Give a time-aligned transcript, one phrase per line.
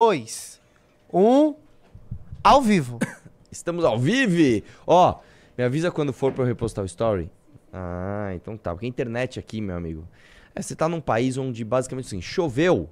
[0.00, 0.60] dois,
[1.12, 1.56] um,
[2.42, 3.00] ao vivo.
[3.50, 4.64] Estamos ao vivo?
[4.86, 5.18] Ó,
[5.56, 7.28] me avisa quando for pra eu repostar o story.
[7.72, 8.70] Ah, então tá.
[8.70, 10.06] Porque a internet aqui, meu amigo.
[10.54, 12.88] É, você tá num país onde basicamente assim, choveu,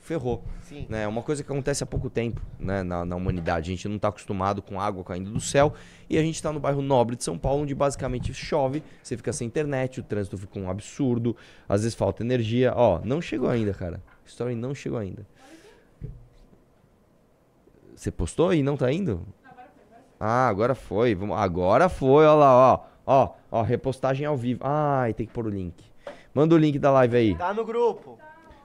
[0.00, 0.42] ferrou.
[0.62, 0.86] Sim.
[0.88, 1.04] Né?
[1.04, 2.82] É uma coisa que acontece há pouco tempo né?
[2.82, 3.70] na, na humanidade.
[3.70, 5.72] A gente não tá acostumado com água caindo do céu.
[6.08, 9.32] E a gente tá no bairro nobre de São Paulo, onde basicamente chove, você fica
[9.32, 11.36] sem internet, o trânsito fica um absurdo,
[11.68, 12.72] às vezes falta energia.
[12.74, 14.02] Ó, não chegou ainda, cara.
[14.26, 15.24] O story não chegou ainda.
[18.00, 19.20] Você postou e não tá indo?
[20.18, 21.14] Ah, agora foi.
[21.14, 22.80] Vamos- Agora foi, ó lá, ó.
[23.06, 24.60] Ó, ó, repostagem ao vivo.
[24.64, 25.84] Ai, tem que pôr o link.
[26.32, 27.34] Manda o link da live aí.
[27.36, 28.18] Tá no grupo.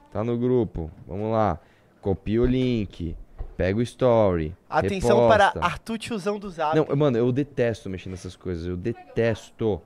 [0.10, 0.90] Tá no grupo.
[1.06, 1.60] Vamos lá.
[2.02, 3.14] Copia o link.
[3.58, 4.56] Pega o story.
[4.70, 5.68] Atenção para reposta.
[5.68, 6.74] Arthur Tiozão do Zap.
[6.74, 8.66] Não, mano, eu detesto mexer nessas coisas.
[8.66, 9.82] Eu detesto.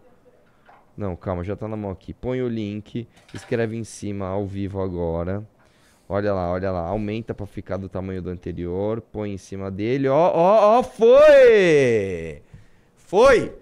[0.95, 2.13] Não, calma, já tá na mão aqui.
[2.13, 5.44] Põe o link, escreve em cima ao vivo agora.
[6.12, 6.80] Olha lá, olha lá.
[6.88, 9.00] Aumenta pra ficar do tamanho do anterior.
[9.00, 10.08] Põe em cima dele.
[10.08, 12.42] Ó, ó, ó, foi!
[12.95, 13.53] Foi!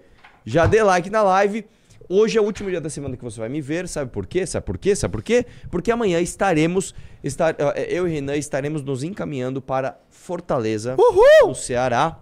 [0.46, 1.66] Já dê like na live.
[2.08, 3.86] Hoje é o último dia da semana que você vai me ver.
[3.86, 4.46] Sabe por quê?
[4.46, 4.96] Sabe por quê?
[4.96, 5.44] Sabe por quê?
[5.70, 6.94] Porque amanhã estaremos.
[7.22, 10.96] Estar, eh, eu e Renan estaremos nos encaminhando para Fortaleza,
[11.42, 12.18] no Ceará.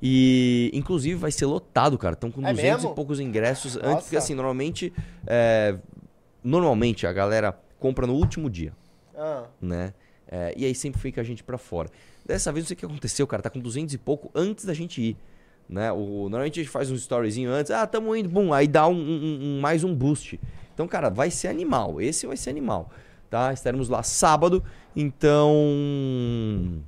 [0.00, 2.14] E, inclusive, vai ser lotado, cara.
[2.14, 2.92] Estão com É 200 mesmo?
[2.92, 3.76] e poucos ingressos.
[3.76, 4.02] Antes, Nossa.
[4.02, 4.92] porque assim, normalmente.
[5.26, 5.76] é,
[6.42, 8.72] normalmente a galera compra no último dia,
[9.16, 9.92] Ah, né?
[10.26, 11.88] É, e aí sempre fica a gente pra fora.
[12.24, 13.42] Dessa vez, não sei o que aconteceu, cara.
[13.42, 15.16] Tá com 200 e pouco antes da gente ir.
[15.68, 15.92] Né?
[15.92, 17.70] O, normalmente a gente faz um storyzinho antes.
[17.70, 18.28] Ah, tamo indo.
[18.28, 20.40] Bum, aí dá um, um- um- mais um boost.
[20.72, 22.00] Então, cara, vai ser animal.
[22.00, 22.90] Esse vai ser animal.
[23.30, 23.52] Tá?
[23.52, 24.62] Estaremos lá sábado.
[24.96, 26.82] Então.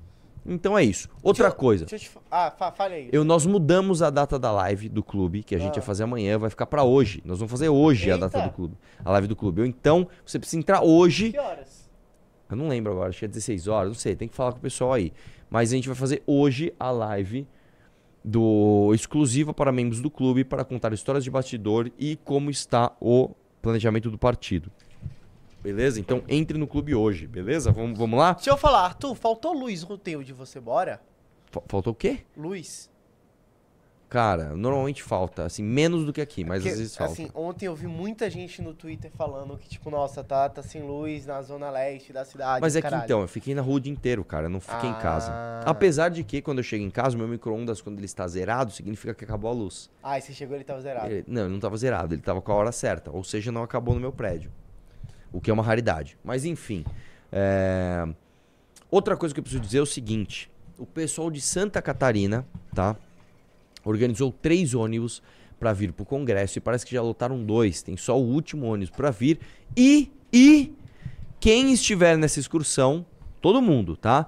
[0.48, 1.08] Então é isso.
[1.22, 1.84] Outra Deixa coisa.
[1.86, 3.08] deixa eu te Ah, fa fale aí.
[3.12, 5.78] Eu, nós mudamos a data da live do clube, que a gente Ah.
[5.78, 7.20] ia fazer amanhã, vai ficar pra hoje.
[7.24, 8.28] Nós vamos fazer hoje a Eita.
[8.28, 8.74] data do clube.
[9.04, 9.66] A live do clube.
[9.66, 11.32] Então, você precisa entrar hoje.
[11.32, 11.75] Que horas?
[12.50, 14.58] Eu não lembro agora, acho que é 16 horas, não sei, tem que falar com
[14.58, 15.12] o pessoal aí.
[15.50, 17.46] Mas a gente vai fazer hoje a live
[18.24, 23.30] do exclusiva para membros do clube para contar histórias de bastidor e como está o
[23.62, 24.70] planejamento do partido.
[25.62, 25.98] Beleza?
[26.00, 27.72] Então entre no clube hoje, beleza?
[27.72, 28.32] Vamos, vamos lá?
[28.34, 31.00] Deixa eu falar, Arthur, faltou luz no teu de você, bora?
[31.50, 32.20] Fa- Faltou o quê?
[32.36, 32.88] Luz.
[34.08, 37.12] Cara, normalmente falta, assim, menos do que aqui, mas Porque, às vezes falta.
[37.12, 40.80] assim, ontem eu vi muita gente no Twitter falando que, tipo, nossa, tá, tá sem
[40.80, 42.60] luz na zona leste da cidade.
[42.60, 43.04] Mas é que caralho.
[43.04, 44.46] então, eu fiquei na rua o dia inteiro, cara.
[44.46, 45.32] Eu não fiquei em casa.
[45.32, 45.62] Ah.
[45.66, 48.70] Apesar de que, quando eu chego em casa, o meu micro-ondas, quando ele está zerado,
[48.70, 49.90] significa que acabou a luz.
[50.00, 51.10] Ah, e você chegou ele tava zerado.
[51.10, 53.10] Ele- não, ele não estava zerado, ele estava com a hora certa.
[53.10, 54.52] Ou seja, não acabou no meu prédio.
[55.32, 56.16] O que é uma raridade.
[56.22, 56.84] Mas enfim.
[57.32, 58.06] é,
[58.88, 62.94] Outra coisa que eu preciso dizer é o seguinte: o pessoal de Santa Catarina, tá?
[63.86, 65.22] Organizou três ônibus
[65.58, 67.80] para vir pro Congresso e parece que já lotaram dois.
[67.82, 69.38] Tem só o último ônibus para vir.
[69.76, 70.74] E, e
[71.40, 73.06] quem estiver nessa excursão,
[73.40, 74.26] todo mundo, tá?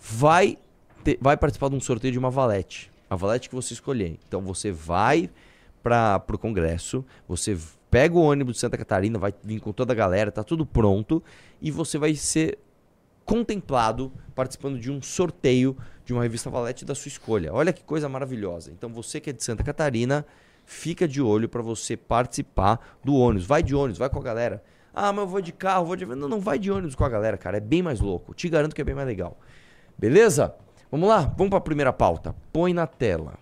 [0.00, 0.56] Vai,
[1.04, 2.90] ter- vai participar de um sorteio de uma valete.
[3.10, 4.18] A valete que você escolher.
[4.26, 5.28] Então você vai
[5.82, 7.58] para pro congresso, você
[7.90, 11.22] pega o ônibus de Santa Catarina, vai vir com toda a galera, tá tudo pronto
[11.60, 12.58] e você vai ser
[13.24, 15.76] contemplado participando de um sorteio
[16.10, 17.54] de uma revista Valete da sua escolha.
[17.54, 18.72] Olha que coisa maravilhosa.
[18.72, 20.26] Então você que é de Santa Catarina,
[20.66, 23.46] fica de olho para você participar do ônibus.
[23.46, 24.62] Vai de ônibus, vai com a galera.
[24.92, 27.08] Ah, mas eu vou de carro, vou de Não, não vai de ônibus com a
[27.08, 28.34] galera, cara, é bem mais louco.
[28.34, 29.38] Te garanto que é bem mais legal.
[29.96, 30.52] Beleza?
[30.90, 32.34] Vamos lá, vamos para a primeira pauta.
[32.52, 33.38] Põe na tela.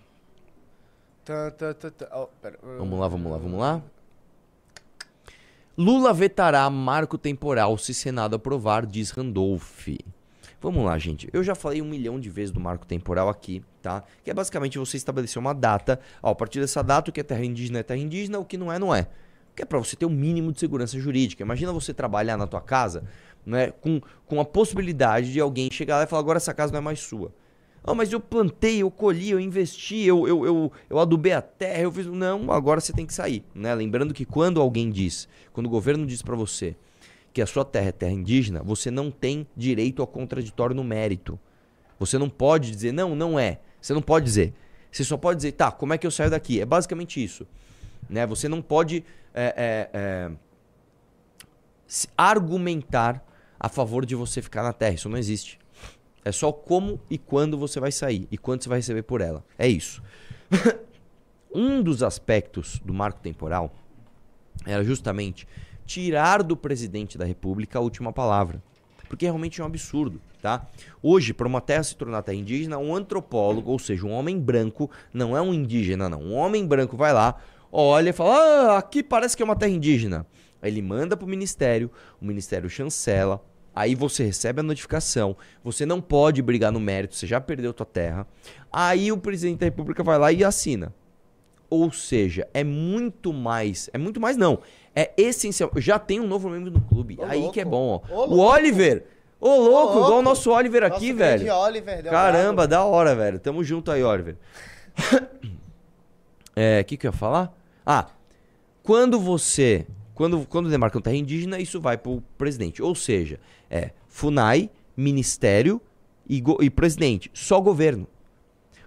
[1.25, 2.07] Tá, tá, tá.
[2.15, 2.27] Oh.
[2.77, 3.81] Vamos lá, vamos lá, vamos lá.
[5.75, 9.87] Lula vetará marco temporal se Senado aprovar, diz Randolph.
[10.61, 11.29] Vamos lá, gente.
[11.31, 14.03] Eu já falei um milhão de vezes do marco temporal aqui, tá?
[14.23, 15.99] Que é basicamente você estabelecer uma data.
[16.21, 18.57] Ó, a partir dessa data, o que é terra indígena é terra indígena, o que
[18.57, 19.07] não é, não é.
[19.55, 21.43] Que é pra você ter um mínimo de segurança jurídica.
[21.43, 23.05] Imagina você trabalhar na tua casa,
[23.45, 23.71] né?
[23.71, 26.81] Com, com a possibilidade de alguém chegar lá e falar, agora essa casa não é
[26.81, 27.33] mais sua.
[27.81, 31.83] Ah, mas eu plantei, eu colhi, eu investi, eu, eu, eu, eu adubei a terra,
[31.83, 32.05] eu fiz.
[32.05, 33.45] Não, agora você tem que sair.
[33.55, 33.73] Né?
[33.73, 36.75] Lembrando que quando alguém diz, quando o governo diz pra você
[37.33, 41.39] que a sua terra é terra indígena, você não tem direito ao contraditório no mérito.
[41.99, 43.59] Você não pode dizer, não, não é.
[43.81, 44.53] Você não pode dizer.
[44.91, 46.59] Você só pode dizer, tá, como é que eu saio daqui?
[46.59, 47.45] É basicamente isso.
[48.09, 48.25] Né?
[48.25, 49.03] Você não pode
[49.33, 50.31] é, é, é,
[52.17, 53.23] argumentar
[53.59, 54.95] a favor de você ficar na terra.
[54.95, 55.59] Isso não existe.
[56.23, 59.43] É só como e quando você vai sair e quanto você vai receber por ela.
[59.57, 60.01] É isso.
[61.53, 63.73] um dos aspectos do marco temporal
[64.65, 65.47] era justamente
[65.89, 68.61] tirar do presidente da República a última palavra.
[69.07, 70.67] Porque realmente é um absurdo, tá?
[71.01, 74.87] Hoje, para uma terra se tornar terra indígena, um antropólogo, ou seja, um homem branco,
[75.11, 76.21] não é um indígena, não.
[76.21, 77.41] Um homem branco vai lá,
[77.71, 80.27] olha e fala: Ah, aqui parece que é uma terra indígena.
[80.61, 81.89] Aí ele manda pro ministério,
[82.21, 83.43] o ministério chancela,
[83.73, 87.85] Aí você recebe a notificação, você não pode brigar no mérito, você já perdeu tua
[87.85, 88.27] terra.
[88.71, 90.93] Aí o presidente da República vai lá e assina.
[91.69, 94.59] Ou seja, é muito mais, é muito mais não,
[94.95, 95.71] é essencial.
[95.77, 97.53] Já tem um novo membro no clube, Ô, aí louco.
[97.53, 98.13] que é bom, ó.
[98.13, 98.39] Ô, o.
[98.39, 99.05] Oliver,
[99.39, 99.97] ô louco, louco.
[100.05, 101.43] igual o nosso Oliver aqui, Nosso velho.
[101.45, 102.03] grande Oliver.
[102.05, 103.39] Caramba, da hora, velho.
[103.39, 104.35] Tamo junto aí, Oliver.
[106.55, 107.57] É, o que que eu ia falar?
[107.85, 108.07] Ah,
[108.83, 112.81] quando você, quando, quando demarca um terra indígena, isso vai pro presidente.
[112.81, 113.39] Ou seja,
[113.69, 115.81] é FUNAI, Ministério
[116.27, 117.31] e, e presidente.
[117.33, 118.07] Só governo.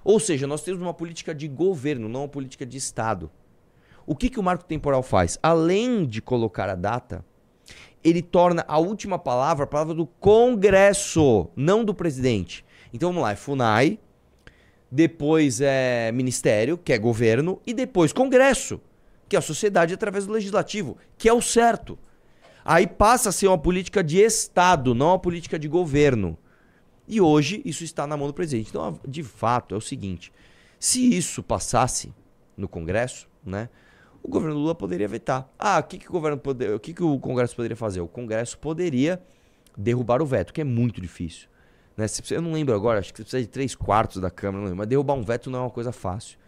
[0.05, 3.31] Ou seja, nós temos uma política de governo, não uma política de Estado.
[4.07, 5.39] O que, que o marco temporal faz?
[5.43, 7.25] Além de colocar a data,
[8.03, 12.65] ele torna a última palavra a palavra do Congresso, não do presidente.
[12.93, 13.99] Então vamos lá, é FUNAI,
[14.91, 18.81] depois é Ministério, que é governo, e depois Congresso,
[19.29, 21.99] que é a sociedade através do legislativo, que é o certo.
[22.65, 26.37] Aí passa a ser uma política de Estado, não uma política de governo.
[27.09, 28.69] E hoje isso está na mão do presidente.
[28.71, 30.33] Então, de fato, é o seguinte:
[30.79, 32.13] se isso passasse
[32.57, 33.69] no Congresso, né,
[34.23, 35.49] o governo Lula poderia vetar.
[35.59, 36.67] Ah, o que, que o governo pode...
[36.69, 38.01] o que, que o Congresso poderia fazer?
[38.01, 39.21] O Congresso poderia
[39.77, 41.49] derrubar o veto, que é muito difícil.
[41.97, 42.05] Né?
[42.07, 44.79] Precisa- Eu não lembro agora, acho que você precisa de três quartos da Câmara, lembro,
[44.79, 46.39] mas derrubar um veto não é uma coisa fácil.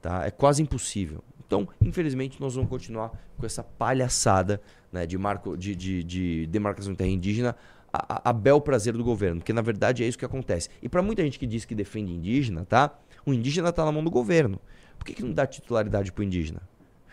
[0.00, 0.26] Tá?
[0.26, 1.22] É quase impossível.
[1.46, 4.60] Então, infelizmente, nós vamos continuar com essa palhaçada
[4.90, 7.54] né, de, marco, de, de, de demarcação de terra indígena
[7.92, 10.70] a, a- bel prazer do governo, porque na verdade é isso que acontece.
[10.82, 12.98] E para muita gente que diz que defende indígena, tá?
[13.26, 14.58] O indígena tá na mão do governo.
[14.98, 16.62] Por que, que não dá titularidade pro indígena?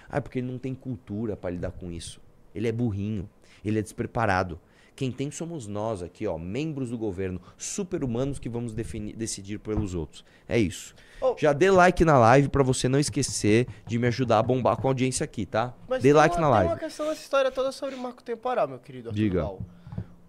[0.10, 2.20] Ah, é porque ele não tem cultura para lidar com isso.
[2.54, 3.30] Ele é burrinho,
[3.64, 4.60] ele é despreparado.
[4.96, 9.96] Quem tem somos nós aqui, ó, membros do governo, super-humanos que vamos definir, decidir pelos
[9.96, 10.26] outros.
[10.46, 10.94] É isso.
[11.22, 11.36] Oh.
[11.38, 14.88] Já dê like na live para você não esquecer de me ajudar a bombar com
[14.88, 15.74] a audiência aqui, tá?
[15.88, 16.74] Mas dê tem like uma, na Tem live.
[16.74, 19.10] uma questão nessa história toda sobre o marco temporal, meu querido.
[19.10, 19.50] Arthur Diga.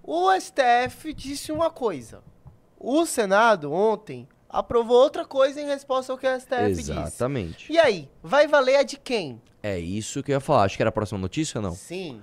[0.05, 2.23] O STF disse uma coisa.
[2.79, 6.91] O Senado, ontem, aprovou outra coisa em resposta ao que o STF disse.
[6.91, 7.73] Exatamente.
[7.73, 9.41] E aí, vai valer a de quem?
[9.63, 10.65] É isso que eu ia falar.
[10.65, 11.73] Acho que era a próxima notícia ou não?
[11.73, 12.21] Sim.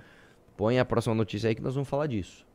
[0.56, 2.46] Põe a próxima notícia aí que nós vamos falar disso.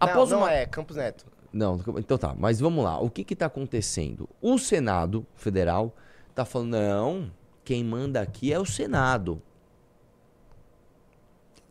[0.00, 0.52] Não, Após não uma...
[0.52, 1.26] é, Campos Neto.
[1.52, 2.98] Não, então tá, mas vamos lá.
[2.98, 4.28] O que que tá acontecendo?
[4.40, 5.94] O Senado Federal
[6.34, 9.40] tá falando, não, quem manda aqui é o Senado.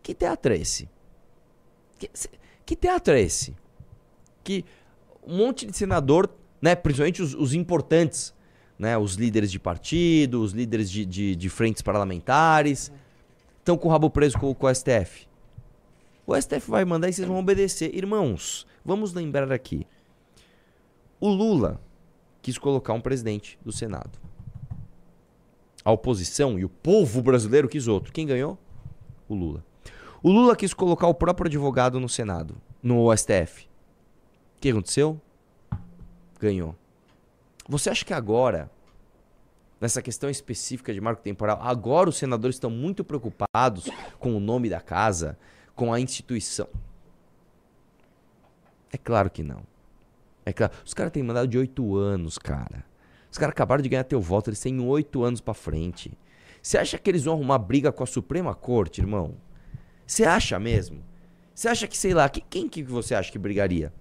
[0.03, 0.87] Que teatro é esse?
[1.97, 2.09] Que,
[2.65, 3.55] que teatro é esse?
[4.43, 4.63] Que
[5.23, 6.29] um monte de senador,
[6.61, 8.33] né, principalmente os, os importantes,
[8.77, 12.91] né, os líderes de partido, os líderes de, de, de frentes parlamentares,
[13.59, 15.27] estão com o rabo preso com, com o STF.
[16.25, 17.95] O STF vai mandar e vocês vão obedecer.
[17.95, 19.87] Irmãos, vamos lembrar aqui.
[21.19, 21.81] O Lula
[22.41, 24.19] quis colocar um presidente do Senado.
[25.83, 28.13] A oposição e o povo brasileiro quis outro.
[28.13, 28.57] Quem ganhou?
[29.27, 29.65] O Lula.
[30.21, 33.65] O Lula quis colocar o próprio advogado no Senado, no STF.
[34.57, 35.19] O que aconteceu?
[36.41, 36.75] Ganhou.
[37.69, 38.69] Você acha que agora,
[39.79, 43.87] nessa questão específica de marco temporal, agora os senadores estão muito preocupados
[44.19, 45.37] com o nome da casa,
[45.75, 46.67] com a instituição?
[48.91, 49.61] É claro que não.
[50.43, 50.73] É claro.
[50.83, 52.83] Os caras têm mandado de oito anos, cara.
[53.31, 56.11] Os caras acabaram de ganhar teu voto, eles têm oito anos pra frente.
[56.61, 59.35] Você acha que eles vão arrumar briga com a Suprema Corte, irmão?
[60.05, 61.03] Você acha mesmo?
[61.53, 63.93] Você acha que, sei lá, que- quem que você acha que brigaria?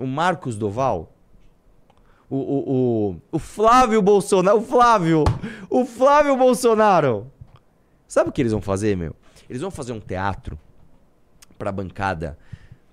[0.00, 1.12] O Marcos Doval?
[2.30, 4.58] O, o, o, o Flávio Bolsonaro?
[4.58, 5.24] O Flávio!
[5.68, 7.30] O Flávio Bolsonaro!
[8.08, 9.14] Sabe o que eles vão fazer, meu?
[9.48, 10.58] Eles vão fazer um teatro
[11.58, 12.38] pra bancada,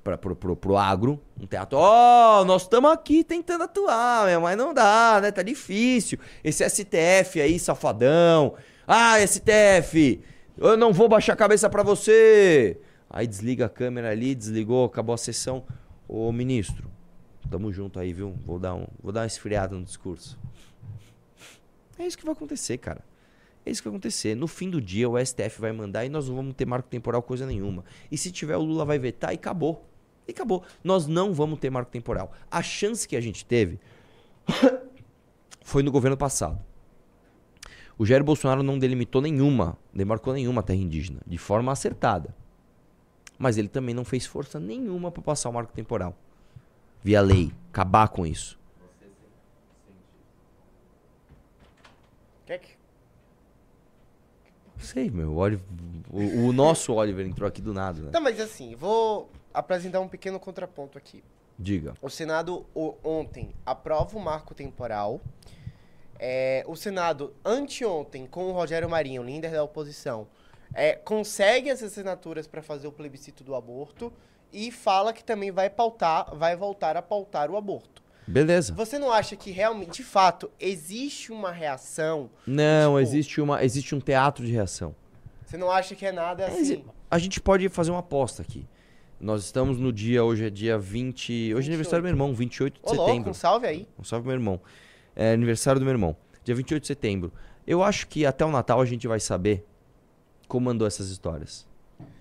[0.03, 1.17] pra, pro, pro, pro agro.
[1.39, 1.77] Um teatro.
[1.79, 5.31] Ó, nós estamos aqui tentando atuar, meu, mas não dá, né?
[5.31, 6.19] Tá difícil.
[6.43, 8.55] Esse STF aí, safadão.
[8.85, 10.21] Ah, STF!
[10.57, 12.81] Eu não vou baixar a cabeça pra você!
[13.09, 15.63] Aí desliga a câmera ali, desligou, acabou a sessão.
[16.05, 16.96] Ô, ministro,
[17.49, 18.35] tamo junto aí, viu?
[18.45, 20.37] Vou dar, um, vou dar uma esfriada no discurso.
[21.97, 23.03] É isso que vai acontecer, cara.
[23.65, 24.35] É isso que vai acontecer.
[24.35, 27.21] No fim do dia, o STF vai mandar e nós não vamos ter marco temporal
[27.21, 27.83] coisa nenhuma.
[28.11, 29.85] E se tiver, o Lula vai vetar e acabou.
[30.27, 30.63] E acabou.
[30.83, 32.31] Nós não vamos ter marco temporal.
[32.49, 33.79] A chance que a gente teve
[35.63, 36.61] foi no governo passado.
[37.97, 42.35] O Jair Bolsonaro não delimitou nenhuma, demarcou nenhuma terra indígena, de forma acertada.
[43.39, 46.15] Mas ele também não fez força nenhuma para passar o marco temporal.
[47.07, 48.59] Via lei, acabar com isso.
[52.45, 52.71] Quer que...
[54.75, 55.31] Não sei, meu.
[55.31, 55.65] O, Oliver-
[56.11, 58.09] o- o nosso Oliver entrou aqui do nada, né?
[58.11, 61.23] Não, mas assim, vou apresentar um pequeno contraponto aqui.
[61.57, 61.93] Diga.
[62.01, 65.21] O Senado o- ontem aprova o marco temporal.
[66.19, 70.27] É, o Senado, anteontem, com o Rogério Marinho, líder da oposição,
[70.73, 74.11] é, consegue as assinaturas para fazer o plebiscito do aborto.
[74.51, 78.01] E fala que também vai pautar, vai voltar a pautar o aborto.
[78.27, 78.73] Beleza.
[78.73, 82.29] Você não acha que realmente, de fato, existe uma reação?
[82.45, 84.93] Não, Tipo- existe, uma, existe um teatro de reação.
[85.45, 86.83] Você não acha que é nada assim?
[87.09, 88.67] A gente pode fazer uma aposta aqui.
[89.19, 91.53] Nós estamos no dia, hoje é dia 20.
[91.55, 93.31] Hoje é aniversário do meu irmão, 28 de Ô, louco, setembro.
[93.31, 93.87] um salve aí.
[93.97, 94.59] Um salve meu irmão.
[95.15, 96.15] É aniversário do meu irmão.
[96.43, 97.31] Dia 28 de setembro.
[97.65, 99.65] Eu acho que até o Natal a gente vai saber
[100.47, 101.65] como andou essas histórias.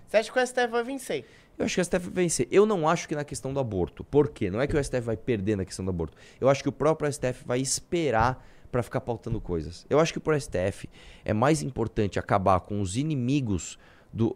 [0.07, 1.25] Você acha que o STF vai vencer?
[1.57, 2.47] Eu acho que o STF vai vencer.
[2.51, 4.03] Eu não acho que na questão do aborto.
[4.03, 4.49] Por quê?
[4.51, 6.15] Não é que o STF vai perder na questão do aborto.
[6.39, 9.85] Eu acho que o próprio STF vai esperar pra ficar pautando coisas.
[9.89, 10.87] Eu acho que pro STF
[11.25, 13.79] é mais importante acabar com os inimigos
[14.13, 14.35] do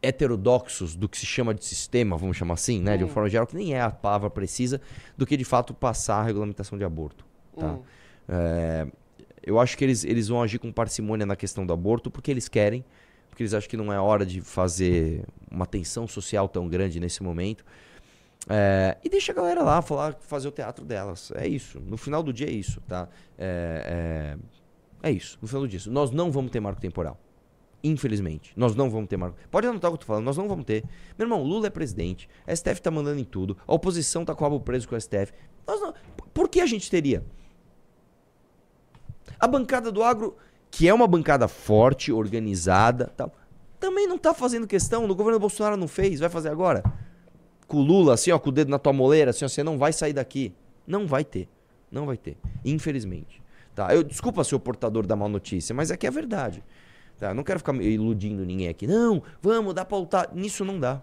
[0.00, 3.12] heterodoxos do que se chama de sistema, vamos chamar assim, né, de uma Hum.
[3.12, 4.80] forma geral, que nem é a palavra precisa,
[5.16, 7.26] do que de fato passar a regulamentação de aborto.
[7.58, 7.72] Tá?
[7.74, 7.82] Hum.
[8.28, 8.86] É,
[9.42, 12.48] eu acho que eles, eles vão agir com parcimônia na questão do aborto porque eles
[12.48, 12.84] querem,
[13.38, 17.22] porque eles acham que não é hora de fazer uma tensão social tão grande nesse
[17.22, 17.64] momento.
[18.48, 21.30] É, e deixa a galera lá falar, fazer o teatro delas.
[21.36, 21.78] É isso.
[21.78, 23.08] No final do dia é isso, tá?
[23.38, 24.36] É,
[25.04, 25.38] é, é isso.
[25.40, 25.78] No final do dia.
[25.78, 25.88] é.
[25.88, 27.16] Nós não vamos ter marco temporal.
[27.84, 28.52] Infelizmente.
[28.56, 29.38] Nós não vamos ter marco.
[29.52, 30.82] Pode anotar o que eu tô falando, nós não vamos ter.
[31.16, 34.42] Meu irmão, Lula é presidente, a STF tá mandando em tudo, a oposição tá com
[34.42, 35.32] o rabo preso com o STF.
[35.64, 35.94] Nós não...
[36.34, 37.24] Por que a gente teria?
[39.38, 40.36] A bancada do agro,
[40.70, 43.32] que é uma bancada forte, organizada, tal,
[43.78, 45.06] também não tá fazendo questão.
[45.06, 46.82] No governo Bolsonaro não fez, vai fazer agora?
[47.66, 49.78] Com o Lula, assim, ó, com o dedo na tua moleira, assim, ó, você não
[49.78, 50.54] vai sair daqui.
[50.86, 51.48] Não vai ter.
[51.90, 52.36] Não vai ter.
[52.64, 53.42] Infelizmente.
[53.74, 53.94] Tá?
[53.94, 56.64] Eu, desculpa ser o portador da má notícia, mas é que é verdade.
[57.18, 57.28] Tá?
[57.28, 58.86] Eu não quero ficar iludindo ninguém aqui.
[58.86, 60.30] Não, vamos, dá pra lutar.
[60.34, 61.00] Nisso não dá.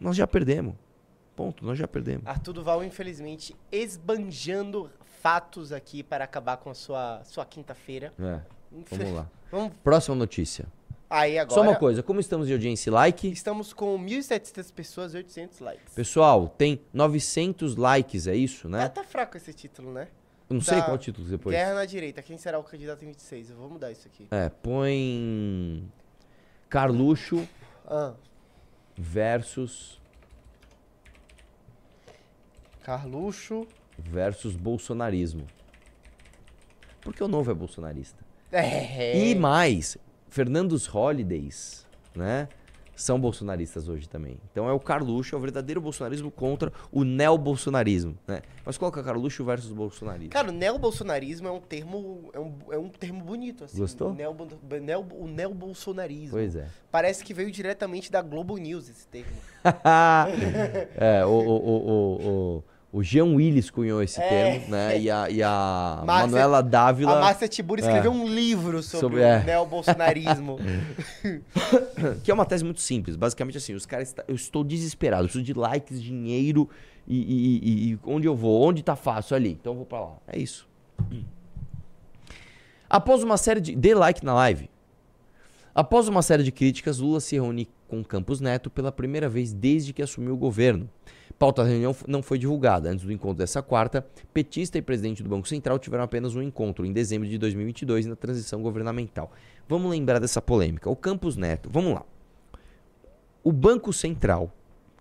[0.00, 0.74] Nós já perdemos.
[1.34, 2.26] Ponto, nós já perdemos.
[2.26, 4.90] Arthur Duval, infelizmente, esbanjando
[5.28, 8.12] fatos aqui para acabar com a sua, sua quinta-feira.
[8.18, 8.40] É,
[8.90, 9.28] vamos lá.
[9.50, 10.66] Vamos Próxima notícia.
[11.08, 11.54] aí agora.
[11.54, 13.28] Só uma coisa, como estamos de audiência e like?
[13.30, 15.94] Estamos com 1.700 pessoas e 800 likes.
[15.94, 18.84] Pessoal, tem 900 likes, é isso, né?
[18.84, 20.08] Ah, tá fraco esse título, né?
[20.50, 20.84] Eu não sei tá.
[20.84, 21.56] qual o título depois.
[21.56, 22.22] Guerra na direita.
[22.22, 23.50] Quem será o candidato em 26?
[23.50, 24.28] Eu vou mudar isso aqui.
[24.30, 25.90] É, põe
[26.68, 27.48] Carluxo
[27.86, 28.12] Ah,
[28.96, 29.98] versus
[32.82, 33.66] Carluxo.
[33.98, 35.44] Versus bolsonarismo.
[37.00, 38.24] Porque o novo é bolsonarista.
[38.50, 39.18] É.
[39.30, 39.96] E mais,
[40.28, 42.48] Fernandos Holidays, né?
[42.96, 44.38] São bolsonaristas hoje também.
[44.50, 48.42] Então é o Carluxo, é o verdadeiro bolsonarismo contra o neobolsonarismo, né?
[48.66, 50.30] Mas coloca Carluxo versus bolsonarismo.
[50.30, 52.28] Cara, o neobolsonarismo é um termo.
[52.32, 53.78] É um, é um termo bonito, assim.
[53.78, 54.12] Gostou?
[54.12, 54.48] Neobo-
[54.82, 56.30] neo- o neobolsonarismo.
[56.32, 56.66] Pois é.
[56.90, 59.30] Parece que veio diretamente da Globo News esse termo.
[60.96, 62.26] é, o, o, o,
[62.56, 64.28] o, o, Jean Willis cunhou esse É.
[64.28, 64.98] termo, né?
[65.00, 69.20] E a, e a Márcia- Manuela Dávila, A Márcia Tiburi escreveu um livro sobre, Sobre-
[69.20, 69.44] o é.
[69.44, 70.58] neobolsonarismo.
[72.24, 73.16] que é uma tese muito simples.
[73.16, 76.68] Basicamente assim, os caras, eu estou desesperado, eu preciso de likes, dinheiro
[77.06, 79.50] e, e- e- e onde eu vou, onde tá fácil ali.
[79.50, 80.16] Então eu vou pra lá.
[80.26, 80.66] É isso.
[82.88, 83.76] Após uma série de.
[83.76, 84.70] Dê like na live.
[85.74, 89.92] Após uma série de críticas, Lula se reúne com Campos Neto pela primeira vez desde
[89.92, 90.88] que assumiu o governo.
[91.36, 92.90] Pauta da reunião não foi divulgada.
[92.90, 96.86] Antes do encontro dessa quarta, petista e presidente do Banco Central tiveram apenas um encontro
[96.86, 99.32] em dezembro de 2022 na transição governamental.
[99.68, 100.88] Vamos lembrar dessa polêmica.
[100.88, 102.04] O Campos Neto, vamos lá.
[103.42, 104.52] O Banco Central,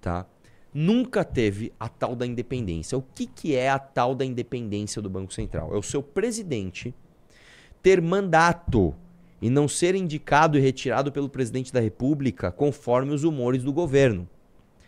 [0.02, 0.26] tá?
[0.74, 2.98] Nunca teve a tal da independência.
[2.98, 5.74] O que, que é a tal da independência do Banco Central?
[5.74, 6.94] É o seu presidente
[7.82, 8.94] ter mandato
[9.42, 14.28] e não ser indicado e retirado pelo presidente da República conforme os humores do governo.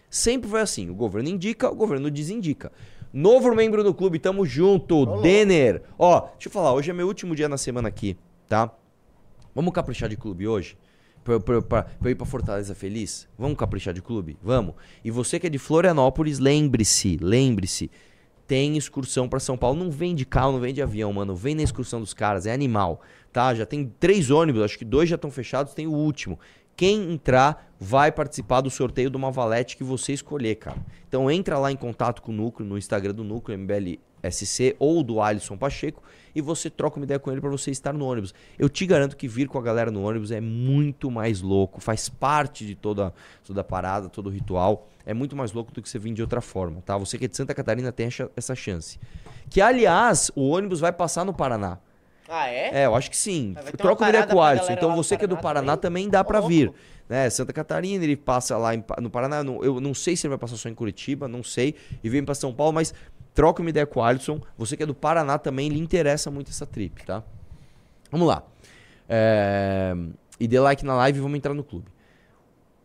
[0.10, 2.72] Sempre foi assim: o governo indica, o governo desindica.
[3.12, 5.22] Novo membro do clube, tamo junto, louco.
[5.24, 5.82] Denner.
[5.98, 8.16] Ó, deixa eu falar, hoje é meu último dia na semana aqui,
[8.48, 8.72] tá?
[9.56, 10.78] Vamos caprichar de clube hoje?
[11.24, 13.28] Pra, pra, pra- pra eu ir pra Fortaleza feliz?
[13.38, 14.38] Vamos caprichar de clube?
[14.44, 14.75] Vamos.
[15.04, 17.89] E você que é de Florianópolis, lembre-se, lembre-se.
[18.48, 19.78] Tem excursão pra São Paulo.
[19.84, 21.36] Não vem de carro, não vem de avião, mano.
[21.36, 23.01] Vem na excursão dos caras, é animal.
[23.32, 23.54] Tá?
[23.54, 26.39] Já tem três ônibus, acho que dois já estão fechados, tem o último.
[26.79, 30.77] Quem entrar vai participar do sorteio de uma valete que você escolher, cara.
[31.09, 35.21] Então entra lá em contato com o Núcleo, no Instagram do Núcleo, MBLSC, ou do
[35.21, 36.01] Alisson Pacheco,
[36.33, 38.33] e você troca uma ideia com ele pra você estar no ônibus.
[38.57, 42.07] Eu te garanto que vir com a galera no ônibus é muito mais louco, faz
[42.07, 44.88] parte de toda, toda a parada, todo o ritual.
[45.05, 46.98] É muito mais louco do que você vir de outra forma, tá?
[46.98, 48.07] Você que é de Santa Catarina tem
[48.38, 48.98] essa chance.
[49.50, 51.77] Que, aliás, o ônibus vai passar no Paraná.
[52.29, 52.81] Ah, é?
[52.81, 53.55] É, eu acho que sim.
[53.77, 54.71] Troca uma ideia com o Alisson.
[54.74, 56.03] Então você que é do Paraná também?
[56.03, 56.53] também dá pra louco.
[56.53, 56.71] vir.
[57.09, 57.27] Né?
[57.29, 59.43] Santa Catarina, ele passa lá em no Paraná.
[59.43, 61.74] não- eu não sei se ele vai passar só em Curitiba, não sei.
[62.03, 62.93] E vem pra São Paulo, mas
[63.33, 64.39] troca uma ideia com o Alisson.
[64.57, 67.24] Você que é do Paraná também, lhe interessa muito essa trip, tá?
[68.12, 68.43] Vamos lá.
[69.07, 69.95] É,
[70.39, 71.88] E dê like na live e vamos entrar no clube.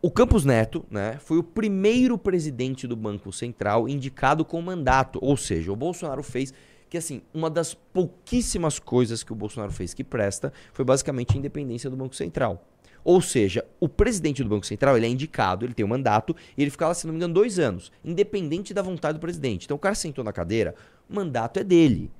[0.02, 5.18] O Campos Neto, né, foi o primeiro presidente do Banco Central indicado com mandato.
[5.22, 6.52] Ou seja, o Bolsonaro fez
[6.94, 11.36] que, assim, uma das pouquíssimas coisas que o Bolsonaro fez que presta foi basicamente a
[11.36, 12.64] independência do Banco Central.
[13.02, 16.62] Ou seja, o presidente do Banco Central ele é indicado, ele tem um mandato, e
[16.62, 19.64] ele fica lá, se não me engano, dois anos, independente da vontade do presidente.
[19.64, 20.76] Então o cara sentou na cadeira,
[21.10, 22.12] o mandato é dele.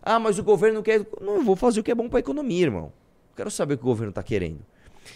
[0.00, 1.04] Ah, mas o governo quer.
[1.20, 2.92] Não, vou fazer o que é bom para a economia, irmão.
[3.36, 4.60] Quero saber o que o governo está querendo.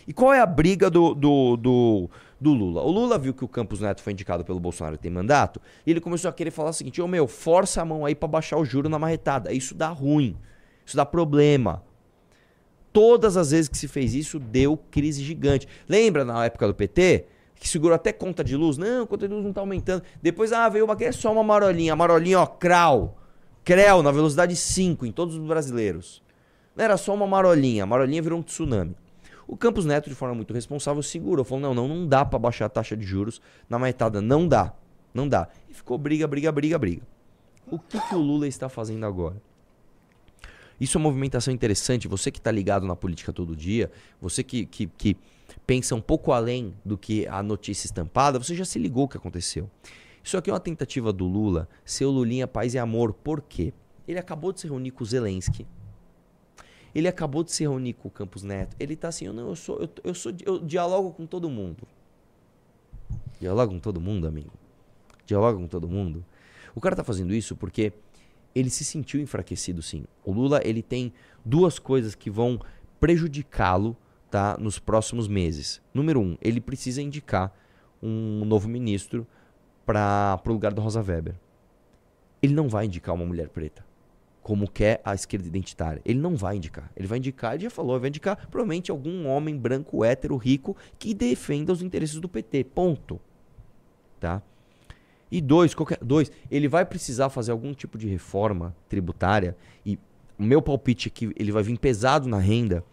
[0.04, 2.82] E qual é a briga do, do, do, do, Lula?
[2.82, 5.90] O Lula viu que o Campos Neto foi indicado pelo Bolsonaro e tem mandato, e
[5.90, 8.28] ele começou a querer falar o seguinte: Ô oh, meu, força a mão aí para
[8.28, 9.52] baixar o juro na marretada.
[9.52, 10.36] Isso dá ruim.
[10.84, 11.82] Isso dá problema.
[12.92, 15.66] Todas as vezes que se fez isso, deu crise gigante.
[15.88, 17.26] Lembra na época do PT?
[17.54, 18.76] Que segurou até conta de luz?
[18.78, 20.02] Não, conta de luz não tá aumentando.
[20.22, 21.92] Depois, ah, veio uma que é só uma marolinha.
[21.92, 23.18] A marolinha, ó, crau.
[23.64, 26.22] Creu na velocidade 5 em todos os brasileiros.
[26.74, 27.82] Não era só uma marolinha.
[27.82, 28.94] A marolinha virou um tsunami.
[29.46, 31.44] O Campos Neto, de forma muito responsável, segurou.
[31.44, 34.20] Falou: não, não, não dá para baixar a taxa de juros na maetada.
[34.20, 34.74] Não dá.
[35.14, 35.48] Não dá.
[35.68, 37.02] E ficou briga, briga, briga, briga.
[37.70, 39.40] O que, que o Lula está fazendo agora?
[40.80, 42.06] Isso é uma movimentação interessante.
[42.06, 45.16] Você que está ligado na política todo dia, você que, que, que
[45.66, 49.16] pensa um pouco além do que a notícia estampada, você já se ligou o que
[49.16, 49.70] aconteceu.
[50.22, 53.12] Isso aqui é uma tentativa do Lula ser o Lulinha paz e amor.
[53.12, 53.72] Por quê?
[54.06, 55.66] Ele acabou de se reunir com o Zelensky.
[56.96, 58.74] Ele acabou de se reunir com o Campos Neto.
[58.80, 61.86] Ele tá assim, eu não, eu sou, eu, eu sou, eu dialogo com todo mundo.
[63.38, 64.50] Dialoga com todo mundo, amigo.
[65.26, 66.24] Dialoga com todo mundo.
[66.74, 67.92] O cara tá fazendo isso porque
[68.54, 70.06] ele se sentiu enfraquecido, sim.
[70.24, 71.12] O Lula, ele tem
[71.44, 72.58] duas coisas que vão
[72.98, 73.94] prejudicá-lo,
[74.30, 75.82] tá, nos próximos meses.
[75.92, 77.54] Número um, ele precisa indicar
[78.02, 79.26] um novo ministro
[79.84, 81.34] para o lugar da Rosa Weber.
[82.42, 83.85] Ele não vai indicar uma mulher preta
[84.46, 86.00] como quer a esquerda identitária.
[86.04, 86.88] Ele não vai indicar.
[86.96, 91.12] Ele vai indicar, ele já falou, vai indicar provavelmente algum homem branco, hétero, rico, que
[91.12, 92.62] defenda os interesses do PT.
[92.62, 93.20] Ponto.
[94.20, 94.40] Tá?
[95.32, 99.98] E dois, qualquer, dois, ele vai precisar fazer algum tipo de reforma tributária e
[100.38, 102.84] o meu palpite é que ele vai vir pesado na renda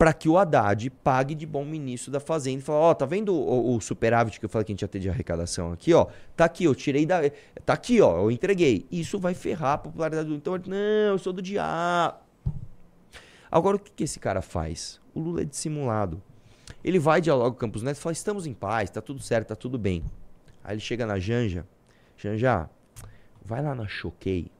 [0.00, 3.04] para que o Haddad pague de bom ministro da Fazenda e fale, ó, oh, tá
[3.04, 5.92] vendo o, o, superávit que eu falei que a gente ia ter de arrecadação aqui,
[5.92, 6.06] ó?
[6.34, 7.20] Tá aqui, eu tirei da...
[7.66, 8.86] Tá aqui, ó, eu entreguei.
[8.90, 10.34] Isso vai ferrar a popularidade do...
[10.34, 10.76] Então, não,
[11.10, 12.16] eu sou do diabo.
[13.52, 14.98] Agora, o que, que esse cara faz?
[15.14, 16.22] O Lula é dissimulado.
[16.82, 19.48] Ele vai dialogar com o Campos Neto e fala, estamos em paz, tá tudo certo,
[19.48, 20.02] tá tudo bem.
[20.64, 21.66] Aí ele chega na Janja,
[22.16, 22.70] Janja,
[23.44, 24.50] vai lá na Choquei,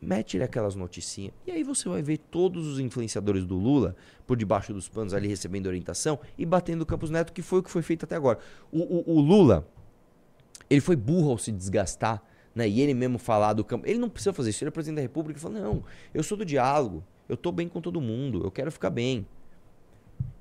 [0.00, 1.32] mete-lhe aquelas noticinhas.
[1.46, 5.28] E aí você vai ver todos os influenciadores do Lula por debaixo dos panos ali
[5.28, 8.38] recebendo orientação e batendo o Campos Neto, que foi o que foi feito até agora.
[8.70, 9.66] O, o, o Lula,
[10.68, 12.22] ele foi burro ao se desgastar,
[12.54, 12.68] né?
[12.68, 13.86] E ele mesmo falar do campo.
[13.86, 14.62] Ele não precisa fazer isso.
[14.62, 17.68] Ele é presidente da República e falou: não, eu sou do diálogo, eu tô bem
[17.68, 19.26] com todo mundo, eu quero ficar bem.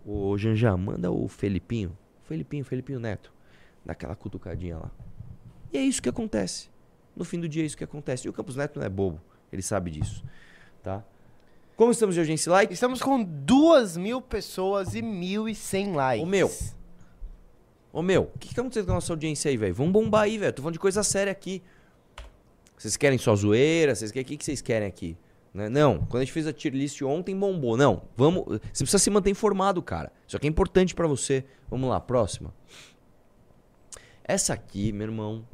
[0.05, 3.33] Ô Janjan, manda o Felipinho, Felipinho, Felipinho Neto,
[3.83, 4.91] daquela cutucadinha lá.
[5.73, 6.69] E é isso que acontece.
[7.15, 8.27] No fim do dia é isso que acontece.
[8.27, 9.19] E o Campos Neto não é bobo.
[9.55, 10.23] Ele sabe disso,
[10.83, 11.03] tá?
[11.75, 12.73] Como estamos de audiência like?
[12.73, 16.23] Estamos com duas mil pessoas e mil e cem likes.
[16.23, 16.51] Ô meu,
[17.91, 19.73] ô meu, o que, que tá acontecendo com a nossa audiência aí, velho?
[19.73, 20.53] Vamos bombar aí, velho.
[20.53, 21.61] Tô falando de coisa séria aqui.
[22.77, 23.95] Vocês querem só zoeira?
[23.95, 24.23] Vocês querem...
[24.23, 25.17] O que, que vocês querem aqui?
[25.53, 25.69] Né?
[25.69, 27.77] Não, quando a gente fez a tier list ontem, bombou.
[27.77, 28.43] Não, vamos.
[28.73, 30.11] Você precisa se manter informado, cara.
[30.27, 31.45] Isso aqui é importante para você.
[31.69, 32.53] Vamos lá, próxima.
[34.23, 35.47] Essa aqui, meu irmão,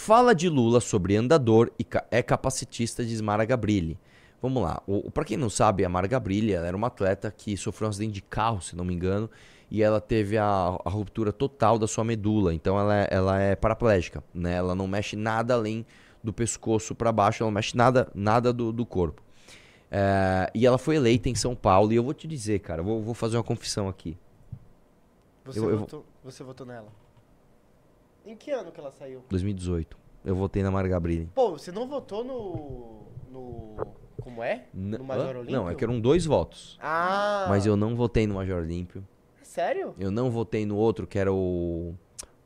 [0.00, 3.98] Fala de Lula sobre andador e é capacitista de Mara Gabrilli.
[4.40, 4.82] Vamos lá.
[5.12, 8.22] Para quem não sabe, a Mara Gabrilli era uma atleta que sofreu um acidente de
[8.22, 9.28] carro, se não me engano,
[9.70, 10.44] e ela teve a,
[10.82, 12.54] a ruptura total da sua medula.
[12.54, 14.54] Então ela é, ela é paraplégica, né?
[14.54, 15.84] Ela não mexe nada além
[16.24, 19.22] do pescoço para baixo, ela não mexe nada, nada do, do corpo.
[19.90, 21.92] É, e ela foi eleita em São Paulo.
[21.92, 24.16] E eu vou te dizer, cara, vou, vou fazer uma confissão aqui.
[25.44, 26.30] Você, eu, votou, eu...
[26.30, 26.88] você votou nela?
[28.24, 29.24] Em que ano que ela saiu?
[29.28, 29.96] 2018.
[30.24, 31.28] Eu votei na Mara Gabrilli.
[31.34, 33.06] Pô, você não votou no.
[33.30, 33.76] no.
[34.20, 34.66] Como é?
[34.74, 35.52] N no Major Olímpio?
[35.52, 36.78] Não, é que eram dois votos.
[36.82, 37.46] Ah!
[37.48, 39.02] Mas eu não votei no Major Olímpio.
[39.42, 39.94] Sério?
[39.98, 41.94] Eu não votei no outro, que era o.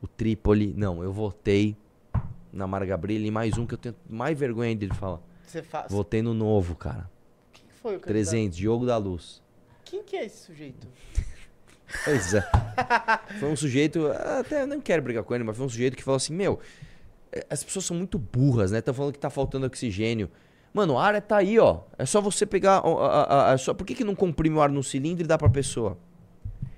[0.01, 0.73] O Trípoli.
[0.77, 1.77] Não, eu votei
[2.53, 5.21] na Mara Gabrilli e mais um que eu tenho mais vergonha de falar.
[5.45, 5.91] Você faz.
[5.91, 7.11] Votei no novo, cara.
[7.53, 8.31] Quem foi o candidato?
[8.31, 9.43] 300, Diogo da Luz.
[9.85, 10.87] Quem que é esse sujeito?
[12.05, 12.43] Pois é.
[13.39, 14.07] Foi um sujeito,
[14.39, 16.59] até não quero brigar com ele, mas foi um sujeito que falou assim: Meu,
[17.33, 18.79] é, as pessoas são muito burras, né?
[18.79, 20.31] Estão falando que tá faltando oxigênio.
[20.73, 21.81] Mano, o ar tá aí, ó.
[21.99, 22.79] É só você pegar.
[22.79, 25.39] A, a, a, só, por que, que não comprime o ar no cilindro e dá
[25.39, 25.97] pra pessoa?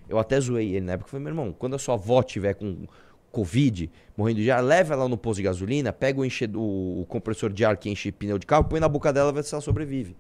[0.09, 1.11] Eu até zoei ele na época.
[1.11, 2.87] Falei, meu irmão, quando a sua avó tiver com
[3.33, 7.53] Covid, morrendo de ar, leva ela no posto de gasolina, pega o, enche, o, compressor
[7.53, 9.63] de ar que enche pneu de carro, põe na boca dela e vê se ela
[9.63, 10.17] sobrevive.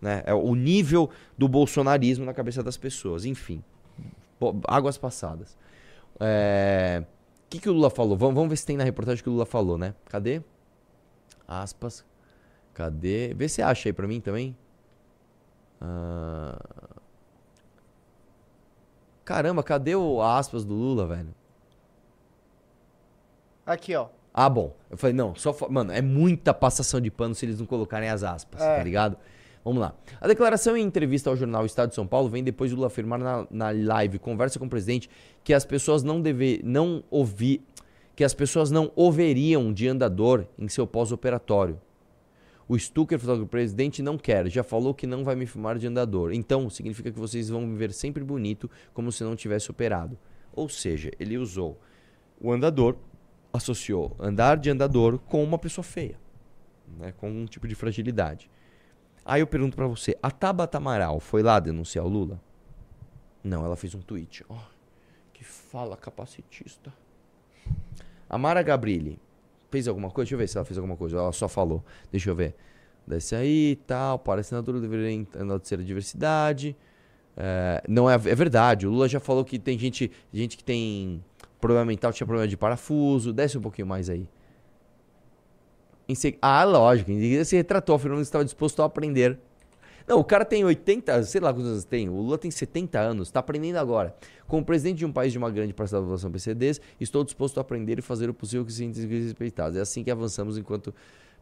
[0.00, 0.22] Né?
[0.24, 3.24] É o nível do bolsonarismo na cabeça das pessoas.
[3.24, 3.62] Enfim
[4.66, 5.56] Águas passadas.
[6.18, 7.02] É...
[7.46, 8.16] O que, que o Lula falou?
[8.16, 9.94] Vamos, vamos ver se tem na reportagem que o Lula falou, né?
[10.06, 10.40] Cadê?
[11.48, 12.04] Aspas.
[12.72, 13.34] Cadê?
[13.34, 14.56] Vê se acha aí pra mim também.
[15.80, 16.58] Ah...
[19.24, 21.34] Caramba, cadê o aspas do Lula, velho?
[23.64, 24.08] Aqui, ó.
[24.32, 24.74] Ah, bom.
[24.90, 25.54] Eu falei, não, só.
[25.68, 28.76] Mano, é muita passação de pano se eles não colocarem as aspas, É.
[28.78, 29.16] tá ligado?
[29.64, 29.94] Vamos lá.
[30.20, 33.18] A declaração em entrevista ao jornal Estado de São Paulo vem depois de Lula afirmar
[33.18, 35.10] na, na live Conversa com o Presidente
[35.44, 37.62] que as pessoas não deve, não ouvir,
[38.16, 41.78] que as pessoas não ouveriam de andador em seu pós-operatório.
[42.70, 44.48] O Stucker, fotógrafo do presidente, não quer.
[44.48, 46.32] Já falou que não vai me filmar de andador.
[46.32, 50.16] Então, significa que vocês vão me ver sempre bonito, como se não tivesse operado.
[50.52, 51.80] Ou seja, ele usou
[52.40, 52.96] o andador,
[53.52, 56.16] associou andar de andador com uma pessoa feia,
[56.96, 57.12] né?
[57.16, 58.48] com um tipo de fragilidade.
[59.30, 62.40] Aí eu pergunto pra você, a Tabata Amaral foi lá denunciar o Lula?
[63.44, 64.44] Não, ela fez um tweet.
[64.48, 64.58] Ó,
[65.32, 66.92] que fala capacitista.
[68.28, 69.20] A Mara Gabrilli
[69.70, 70.24] fez alguma coisa?
[70.24, 71.16] Deixa eu ver se ela fez alguma coisa.
[71.16, 71.84] Ela só falou.
[72.10, 72.56] Deixa eu ver.
[73.06, 74.18] Desce aí e tal.
[74.18, 76.76] Para a assinatura deveria enaltecer a diversidade.
[77.36, 78.84] É, não é, é verdade.
[78.84, 81.24] O Lula já falou que tem gente, gente que tem
[81.60, 83.32] problema mental, tinha problema de parafuso.
[83.32, 84.28] Desce um pouquinho mais aí.
[86.10, 87.10] Em seg- Ah, lógico.
[87.12, 89.38] Em se retratou, afirmando que estava disposto a aprender.
[90.08, 92.08] Não, o cara tem 80, sei lá quantos anos tem.
[92.08, 94.12] O Lula tem 70 anos, está aprendendo agora.
[94.48, 97.60] Como presidente de um país de uma grande parcela da população PCDs, estou disposto a
[97.60, 99.76] aprender e fazer o possível que se sinta respeitados.
[99.78, 100.92] É assim que avançamos enquanto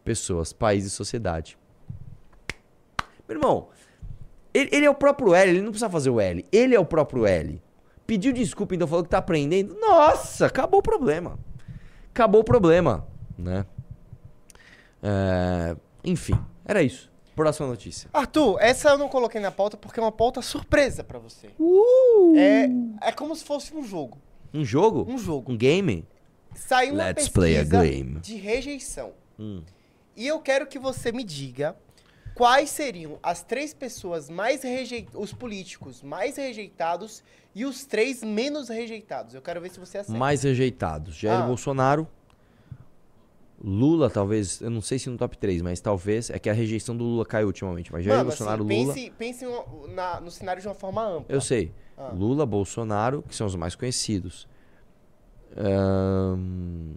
[0.04, 1.56] pessoas, país e sociedade.
[3.26, 3.68] Meu irmão,
[4.52, 6.44] ele, ele é o próprio L, ele não precisa fazer o L.
[6.52, 7.62] Ele é o próprio L.
[8.06, 9.74] Pediu desculpa, então falou que tá aprendendo.
[9.80, 11.38] Nossa, acabou o problema.
[12.10, 13.06] Acabou o problema,
[13.38, 13.64] né?
[15.02, 17.10] É, enfim, era isso.
[17.36, 18.10] Próxima notícia.
[18.12, 21.50] Arthur, essa eu não coloquei na pauta porque é uma pauta surpresa pra você.
[21.58, 22.34] Uh!
[22.36, 22.68] É,
[23.08, 24.18] é como se fosse um jogo.
[24.52, 25.06] Um jogo?
[25.08, 25.52] Um jogo.
[25.52, 26.04] Um game?
[26.54, 28.18] Saiu uma Let's pesquisa play a game.
[28.20, 29.12] de rejeição.
[29.38, 29.62] Hum.
[30.16, 31.76] E eu quero que você me diga
[32.34, 37.22] quais seriam as três pessoas mais rejeitadas, os políticos mais rejeitados
[37.54, 39.32] e os três menos rejeitados.
[39.34, 40.18] Eu quero ver se você acerta.
[40.18, 41.14] Mais rejeitados.
[41.14, 41.46] Jair Ah.
[41.46, 42.08] Bolsonaro.
[43.62, 46.30] Lula, talvez, eu não sei se no top 3, mas talvez.
[46.30, 47.92] É que a rejeição do Lula caiu ultimamente.
[47.92, 48.94] Mas Jair Mano, Bolsonaro, assim, Lula.
[48.94, 51.26] pense, pense no, na- no cenário de uma forma ampla.
[51.34, 51.72] Eu sei.
[51.96, 52.12] Ah.
[52.16, 54.46] Lula, Bolsonaro, que são os mais conhecidos.
[55.56, 56.94] Ahn,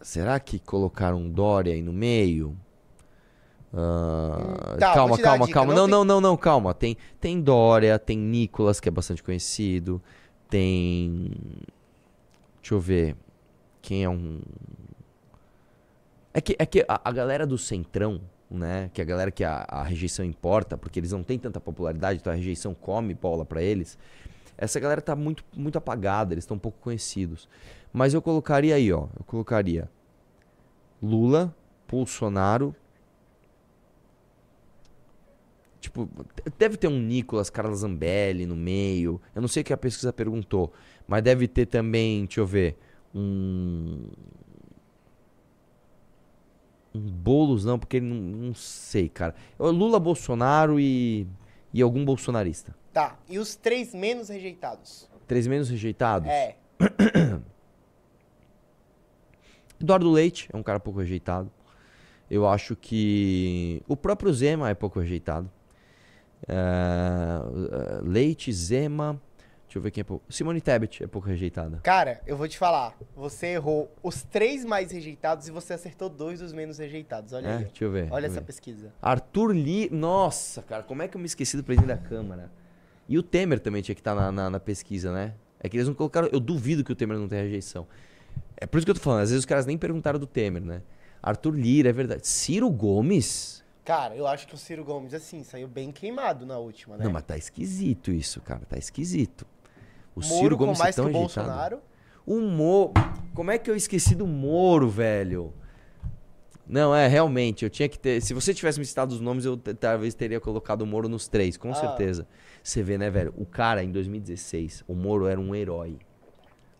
[0.00, 2.56] Será que colocaram Dória aí no meio?
[3.74, 5.74] Hum, tá, calma, calma, dica, calma.
[5.74, 6.72] não Não, tem- não, não, não, calma.
[6.72, 10.00] Tem, tem Dória, tem Nicolas, que é bastante conhecido.
[10.48, 11.30] Tem.
[12.62, 13.16] Deixa eu ver.
[13.80, 14.40] Quem é um.
[16.32, 18.90] É que, é que a, a galera do Centrão, né?
[18.92, 22.20] Que é a galera que a, a rejeição importa, porque eles não têm tanta popularidade,
[22.20, 23.98] então a rejeição come bola pra eles.
[24.56, 27.48] Essa galera tá muito, muito apagada, eles estão pouco conhecidos.
[27.92, 29.06] Mas eu colocaria aí, ó.
[29.16, 29.88] Eu colocaria
[31.02, 31.54] Lula,
[31.88, 32.74] Bolsonaro.
[35.80, 36.08] Tipo,
[36.58, 39.20] deve ter um Nicolas Carla Zambelli no meio.
[39.34, 40.72] Eu não sei o que a pesquisa perguntou.
[41.06, 42.76] Mas deve ter também, deixa eu ver,
[43.14, 44.08] um.
[46.94, 49.34] Um Boulos, não, porque ele não, não sei, cara.
[49.58, 51.26] Eu- Lula, Bolsonaro e.
[51.72, 52.74] E algum bolsonarista.
[52.92, 53.18] Tá.
[53.28, 55.08] E os três menos rejeitados?
[55.26, 56.28] Três menos rejeitados.
[56.28, 56.56] É.
[59.80, 61.50] Eduardo Leite é um cara pouco rejeitado.
[62.30, 65.50] Eu acho que o próprio Zema é pouco rejeitado.
[66.46, 69.20] É, é, Leite, Zema.
[69.68, 70.24] Deixa eu ver quem é pouco.
[70.32, 71.78] Simone Tebet é pouco rejeitada.
[71.82, 72.96] Cara, eu vou te falar.
[73.14, 77.34] Você errou os três mais rejeitados e você acertou dois dos menos rejeitados.
[77.34, 77.64] Olha É, aí.
[77.64, 78.08] deixa eu ver.
[78.10, 78.46] Olha essa ver.
[78.46, 78.90] pesquisa.
[79.02, 79.90] Arthur Lee.
[79.92, 82.50] Nossa, cara, como é que eu me esqueci do presidente da Câmara?
[83.06, 85.34] E o Temer também tinha que estar na, na, na pesquisa, né?
[85.60, 86.28] É que eles não colocaram.
[86.32, 87.86] Eu duvido que o Temer não tenha rejeição.
[88.56, 89.20] É por isso que eu tô falando.
[89.20, 90.80] Às vezes os caras nem perguntaram do Temer, né?
[91.22, 92.26] Arthur Lira, é verdade.
[92.26, 93.62] Ciro Gomes?
[93.84, 97.04] Cara, eu acho que o Ciro Gomes, assim, saiu bem queimado na última, né?
[97.04, 98.60] Não, mas tá esquisito isso, cara.
[98.68, 99.46] Tá esquisito.
[100.18, 101.20] O Moro Ciro com Gomes mais é tão que o.
[101.20, 101.78] Bolsonaro.
[102.26, 102.92] O Moro.
[103.34, 105.52] Como é que eu esqueci do Moro, velho?
[106.66, 108.20] Não, é, realmente, eu tinha que ter.
[108.20, 111.56] Se você tivesse me citado os nomes, eu talvez teria colocado o Moro nos três,
[111.56, 111.74] com Ah.
[111.74, 112.26] certeza.
[112.62, 113.32] Você vê, né, velho?
[113.38, 115.96] O cara, em 2016, o Moro era um herói.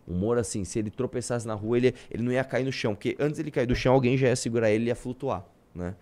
[0.07, 2.93] O Moro, assim, se ele tropeçasse na rua, ele, ele não ia cair no chão.
[2.93, 5.95] Porque antes ele cair do chão, alguém já ia segurar ele e ia flutuar, né?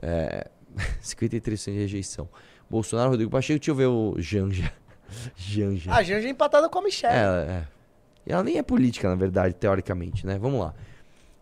[0.00, 0.50] É,
[1.02, 2.28] 53% de rejeição.
[2.68, 4.72] Bolsonaro, Rodrigo Pacheco, deixa eu ver o Janja.
[5.36, 5.92] Janja.
[5.92, 7.14] A Janja é empatada com a Michelle.
[7.14, 7.68] É, é.
[8.26, 10.38] E ela nem é política, na verdade, teoricamente, né?
[10.38, 10.74] Vamos lá.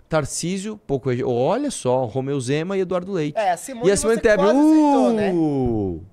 [0.08, 3.38] Tarcísio, pouco reje- Olha só, Romeu Zema e Eduardo Leite.
[3.38, 4.38] É, a Simone, e a Simone Tebet.
[4.38, 5.32] quase acertou, né?
[5.32, 6.04] Uh!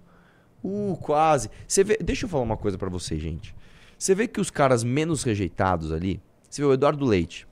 [0.64, 1.50] Uh, quase.
[1.68, 3.56] Você vê, deixa eu falar uma coisa pra você, gente.
[3.98, 7.48] Você vê que os caras menos rejeitados ali, você vê o Eduardo Leite,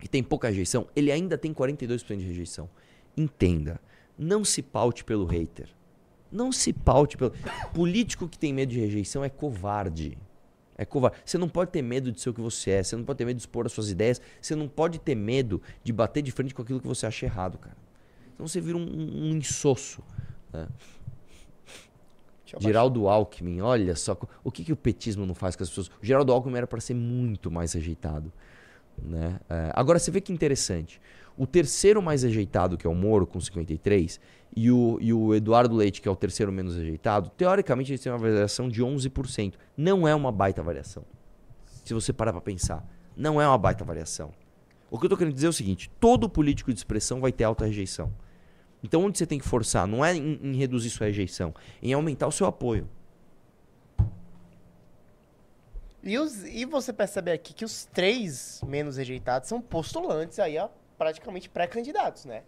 [0.00, 2.68] que tem pouca rejeição, ele ainda tem 42% de rejeição.
[3.16, 3.80] Entenda,
[4.18, 5.68] não se paute pelo hater.
[6.30, 7.32] Não se paute pelo.
[7.74, 10.16] Político que tem medo de rejeição é covarde.
[10.76, 11.18] É covarde.
[11.24, 12.82] Você não pode ter medo de ser o que você é.
[12.82, 14.20] Você não pode ter medo de expor as suas ideias.
[14.40, 17.58] Você não pode ter medo de bater de frente com aquilo que você acha errado,
[17.58, 17.76] cara.
[18.34, 20.02] Então você vira um, um insosso.
[20.52, 20.66] Né?
[22.58, 24.16] Geraldo Alckmin, olha só.
[24.42, 25.88] O que, que o petismo não faz com as pessoas?
[25.88, 28.32] O Geraldo Alckmin era para ser muito mais rejeitado.
[29.02, 29.38] Né?
[29.48, 31.00] É, agora você vê que interessante.
[31.36, 34.20] O terceiro mais rejeitado, que é o Moro, com 53,
[34.54, 38.12] e o, e o Eduardo Leite, que é o terceiro menos rejeitado, teoricamente eles têm
[38.12, 39.54] uma variação de 11%.
[39.76, 41.04] Não é uma baita variação.
[41.84, 42.86] Se você parar para pensar,
[43.16, 44.32] não é uma baita variação.
[44.90, 47.44] O que eu tô querendo dizer é o seguinte: todo político de expressão vai ter
[47.44, 48.12] alta rejeição.
[48.82, 49.86] Então, onde você tem que forçar?
[49.86, 52.88] Não é em, em reduzir sua rejeição, em aumentar o seu apoio.
[56.02, 60.68] E, os, e você percebe aqui que os três menos rejeitados são postulantes aí a
[60.96, 62.42] praticamente pré-candidatos, né?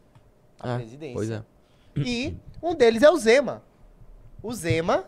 [0.59, 1.15] À ah, presidência.
[1.15, 1.43] Pois é.
[1.97, 3.63] E um deles é o Zema.
[4.43, 5.05] O Zema,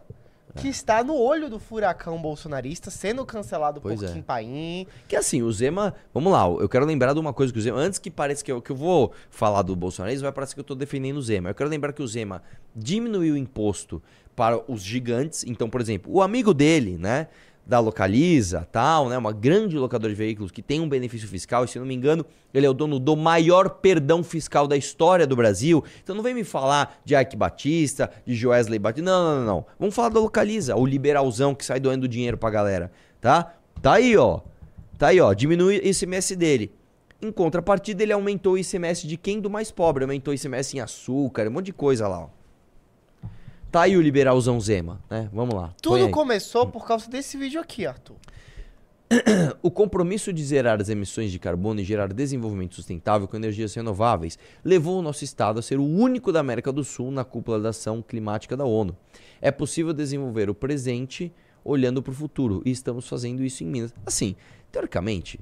[0.56, 0.70] que é.
[0.70, 4.12] está no olho do furacão bolsonarista, sendo cancelado pois por é.
[4.12, 4.86] Kim Paim.
[5.08, 5.94] Que assim, o Zema.
[6.12, 7.78] Vamos lá, eu quero lembrar de uma coisa que o Zema.
[7.78, 10.64] Antes que pareça que eu, que eu vou falar do bolsonarismo, vai parecer que eu
[10.64, 11.50] estou defendendo o Zema.
[11.50, 12.42] Eu quero lembrar que o Zema
[12.76, 14.02] diminuiu o imposto
[14.36, 15.44] para os gigantes.
[15.44, 17.28] Então, por exemplo, o amigo dele, né?
[17.66, 19.16] Da Localiza, tal, né?
[19.16, 22.24] Uma grande locadora de veículos que tem um benefício fiscal, e se não me engano,
[22.52, 25.82] ele é o dono do maior perdão fiscal da história do Brasil.
[26.02, 29.10] Então não vem me falar de Ike Batista, de Joesley Batista.
[29.10, 29.66] Não, não, não, não.
[29.78, 33.54] Vamos falar da Localiza, o liberalzão que sai doando dinheiro pra galera, tá?
[33.80, 34.40] Tá aí, ó.
[34.98, 35.32] Tá aí, ó.
[35.32, 36.72] Diminui o ICMS dele.
[37.20, 39.40] Em contrapartida, ele aumentou o ICMS de quem?
[39.40, 40.04] Do mais pobre.
[40.04, 42.43] Aumentou o ICMS em açúcar, um monte de coisa lá, ó.
[43.74, 45.28] Tá aí o liberalzão Zema, né?
[45.32, 45.74] Vamos lá.
[45.82, 48.14] Tudo começou por causa desse vídeo aqui, Arthur.
[49.64, 54.38] O compromisso de zerar as emissões de carbono e gerar desenvolvimento sustentável com energias renováveis
[54.64, 57.70] levou o nosso estado a ser o único da América do Sul na cúpula da
[57.70, 58.96] ação climática da ONU.
[59.42, 61.32] É possível desenvolver o presente
[61.64, 63.92] olhando para o futuro e estamos fazendo isso em Minas.
[64.06, 64.36] Assim,
[64.70, 65.40] teoricamente,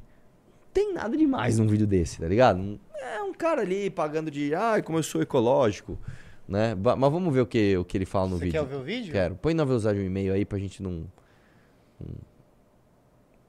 [0.73, 2.81] tem nada demais num vídeo desse, tá ligado?
[2.99, 5.99] É um cara ali pagando de, ai, ah, como eu sou ecológico.
[6.53, 6.75] Né?
[6.75, 8.61] Mas vamos ver o que, o que ele fala no Você vídeo.
[8.61, 9.11] Você quer ver o vídeo?
[9.11, 9.35] Quero.
[9.37, 11.05] Põe na velocidade um e-mail aí pra gente não.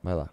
[0.02, 0.30] Vai lá.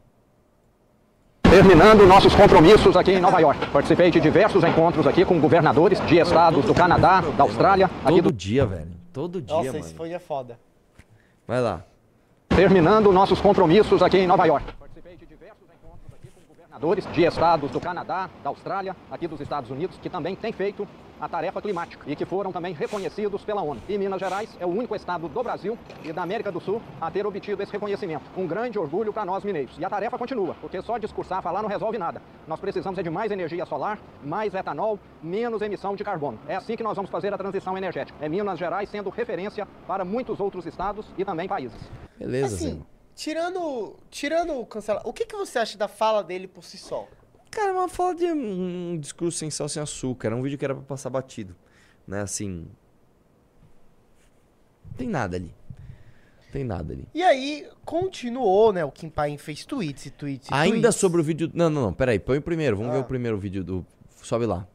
[1.42, 3.66] Terminando nossos compromissos aqui em Nova York.
[3.72, 7.90] Participei de diversos encontros aqui com governadores de estados do Canadá, da Austrália.
[8.06, 8.32] Todo do...
[8.32, 8.92] dia, velho.
[9.12, 9.78] Todo dia, Nossa, mano.
[9.80, 10.56] esse foi é foda.
[11.48, 11.84] Vai lá.
[12.50, 14.72] Terminando nossos compromissos aqui em Nova York.
[14.78, 16.40] Participei de diversos encontros aqui com
[16.80, 20.88] governadores de estados do Canadá, da Austrália, aqui dos Estados Unidos, que também têm feito
[21.20, 23.78] a tarefa climática e que foram também reconhecidos pela ONU.
[23.86, 27.10] E Minas Gerais é o único estado do Brasil e da América do Sul a
[27.10, 28.24] ter obtido esse reconhecimento.
[28.34, 29.76] Um grande orgulho para nós mineiros.
[29.78, 32.22] E a tarefa continua, porque só discursar, falar não resolve nada.
[32.48, 36.38] Nós precisamos é de mais energia solar, mais etanol, menos emissão de carbono.
[36.48, 38.16] É assim que nós vamos fazer a transição energética.
[38.24, 41.78] É Minas Gerais sendo referência para muitos outros estados e também países.
[42.18, 42.82] Beleza, assim,
[43.20, 47.06] tirando, tirando o cancelar, o que, que você acha da fala dele por si só?
[47.50, 50.28] Cara, uma fala de um, discurso sem sal, sem açúcar.
[50.28, 51.54] Era um vídeo que era pra passar batido.
[52.06, 52.66] Né, assim.
[54.96, 55.52] Tem nada ali.
[56.50, 57.06] Tem nada ali.
[57.14, 58.84] E aí, continuou, né?
[58.84, 60.96] O Kim Paim fez tweets e tweets e Ainda tweets.
[60.96, 61.50] sobre o vídeo.
[61.52, 61.92] Não, não, não.
[61.92, 62.76] Peraí, põe o primeiro.
[62.76, 62.94] Vamos ah.
[62.94, 63.86] ver o primeiro vídeo do.
[64.22, 64.66] Sobe lá.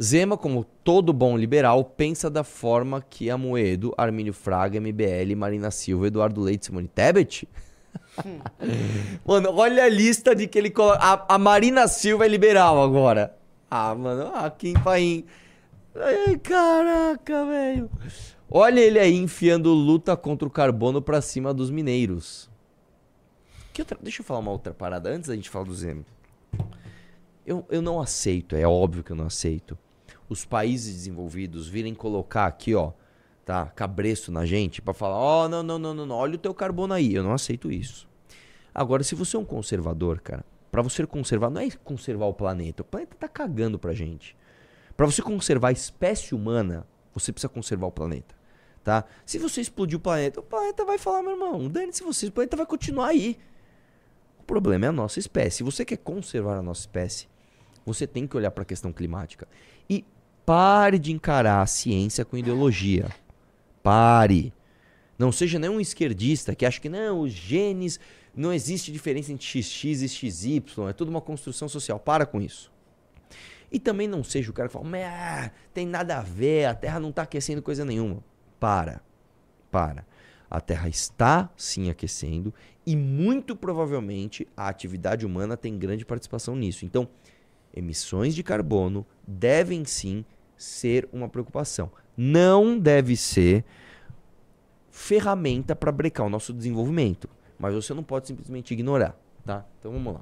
[0.00, 6.06] Zema, como todo bom liberal, pensa da forma que Amoedo, Armínio Fraga, MBL, Marina Silva,
[6.06, 7.48] Eduardo Leite, Simone Tebet
[9.24, 10.98] mano, olha a lista de que ele coloca.
[10.98, 13.36] A, a, Marina Silva é liberal agora.
[13.70, 15.24] Ah, mano, ah, Kim Paim.
[15.94, 17.90] Ai, caraca, velho.
[18.50, 22.48] Olha ele aí enfiando luta contra o carbono pra cima dos mineiros.
[23.72, 23.98] Que outra...
[24.00, 26.04] Deixa eu falar uma outra parada antes da gente falar do Zema.
[27.46, 29.76] Eu, eu não aceito, é óbvio que eu não aceito.
[30.28, 32.92] Os países desenvolvidos virem colocar aqui, ó
[33.48, 36.52] tá, cabresto na gente para falar, ó, oh, não, não, não, não, olha o teu
[36.52, 37.14] carbono aí.
[37.14, 38.06] Eu não aceito isso.
[38.78, 42.82] Agora, se você é um conservador, cara, para você conservar, não é conservar o planeta.
[42.82, 44.36] O planeta tá cagando pra gente.
[44.96, 48.36] Para você conservar a espécie humana, você precisa conservar o planeta.
[48.84, 49.04] Tá?
[49.26, 52.56] Se você explodir o planeta, o planeta vai falar, meu irmão, dane-se você, o planeta
[52.56, 53.36] vai continuar aí.
[54.38, 55.56] O problema é a nossa espécie.
[55.56, 57.26] Se você quer conservar a nossa espécie,
[57.84, 59.48] você tem que olhar para a questão climática.
[59.90, 60.04] E
[60.46, 63.08] pare de encarar a ciência com ideologia.
[63.82, 64.52] Pare.
[65.18, 67.98] Não seja nenhum esquerdista que acha que não, os genes,
[68.38, 71.98] não existe diferença entre XX e XY, é tudo uma construção social.
[71.98, 72.70] Para com isso.
[73.70, 74.86] E também não seja o cara que fala,
[75.74, 78.22] tem nada a ver, a Terra não está aquecendo coisa nenhuma.
[78.60, 79.02] Para.
[79.72, 80.06] Para.
[80.48, 82.54] A Terra está sim aquecendo
[82.86, 86.86] e muito provavelmente a atividade humana tem grande participação nisso.
[86.86, 87.08] Então,
[87.74, 90.24] emissões de carbono devem sim
[90.56, 91.90] ser uma preocupação.
[92.16, 93.64] Não deve ser
[94.90, 99.64] ferramenta para brecar o nosso desenvolvimento, mas você não pode simplesmente ignorar, tá?
[99.78, 100.20] Então vamos lá.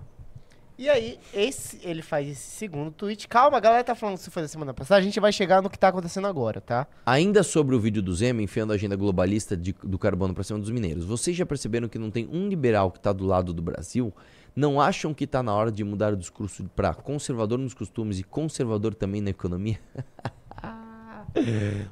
[0.78, 3.26] E aí, esse, ele faz esse segundo tweet.
[3.28, 5.00] Calma, a galera tá falando que isso foi da semana passada.
[5.00, 6.86] A gente vai chegar no que tá acontecendo agora, tá?
[7.06, 10.58] Ainda sobre o vídeo do Zema enfiando a agenda globalista de- do carbono para cima
[10.58, 11.06] dos mineiros.
[11.06, 14.12] Vocês já perceberam que não tem um liberal que está do lado do Brasil?
[14.54, 18.22] Não acham que está na hora de mudar o discurso para conservador nos costumes e
[18.22, 19.80] conservador também na economia?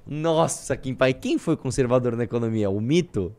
[0.06, 2.70] Nossa, Kim Pai, quem foi conservador na economia?
[2.70, 3.34] O mito?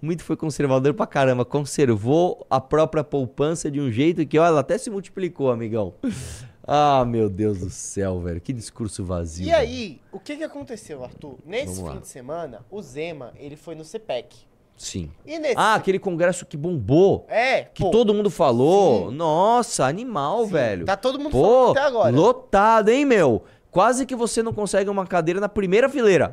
[0.00, 4.48] O mito foi conservador pra caramba, conservou a própria poupança de um jeito que, olha,
[4.48, 5.94] ela até se multiplicou, amigão.
[6.70, 9.46] Ah, meu Deus do céu, velho, que discurso vazio.
[9.46, 9.56] E velho.
[9.58, 11.38] aí, o que que aconteceu, Arthur?
[11.46, 14.36] Nesse fim de semana, o Zema, ele foi no CPEC.
[14.76, 15.10] Sim.
[15.24, 15.54] Nesse...
[15.56, 17.24] Ah, aquele congresso que bombou.
[17.30, 19.08] é, Que pô, todo mundo falou.
[19.08, 19.16] Sim.
[19.16, 20.84] Nossa, animal, sim, velho.
[20.84, 22.14] Tá todo mundo Pô, falando até agora.
[22.14, 23.44] lotado, hein, meu?
[23.70, 26.32] Quase que você não consegue uma cadeira na primeira fileira.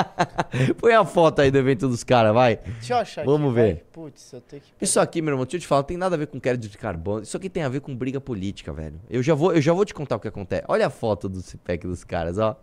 [0.80, 2.56] Põe a foto aí do evento dos caras, vai.
[2.56, 3.86] Deixa eu achar Vamos aqui, ver.
[3.92, 4.62] Putz, que...
[4.80, 6.70] Isso aqui, meu irmão, deixa eu te falar, não tem nada a ver com crédito
[6.70, 7.22] de carbono.
[7.22, 8.98] Isso aqui tem a ver com briga política, velho.
[9.10, 10.64] Eu já vou, eu já vou te contar o que acontece.
[10.66, 12.58] Olha a foto do CPEC dos caras, ó.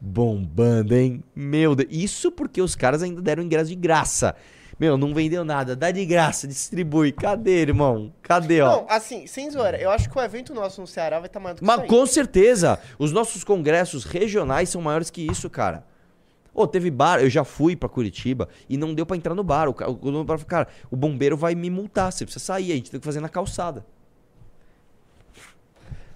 [0.00, 1.22] Bombando, hein?
[1.34, 1.88] Meu Deus.
[1.92, 4.34] Isso porque os caras ainda deram ingresso de graça.
[4.78, 5.74] Meu, não vendeu nada.
[5.74, 7.10] Dá de graça, distribui.
[7.10, 8.12] Cadê, irmão?
[8.22, 8.76] Cadê, ó?
[8.76, 11.54] Não, assim, sem zoeira, eu acho que o evento nosso no Ceará vai estar maior
[11.54, 15.84] do que Mas com certeza, os nossos congressos regionais são maiores que isso, cara.
[16.54, 19.68] Ô, teve bar, eu já fui pra Curitiba e não deu pra entrar no bar.
[19.68, 22.74] O dono do bar falou, cara, o bombeiro vai me multar, você precisa sair, a
[22.74, 23.84] gente tem que fazer na calçada.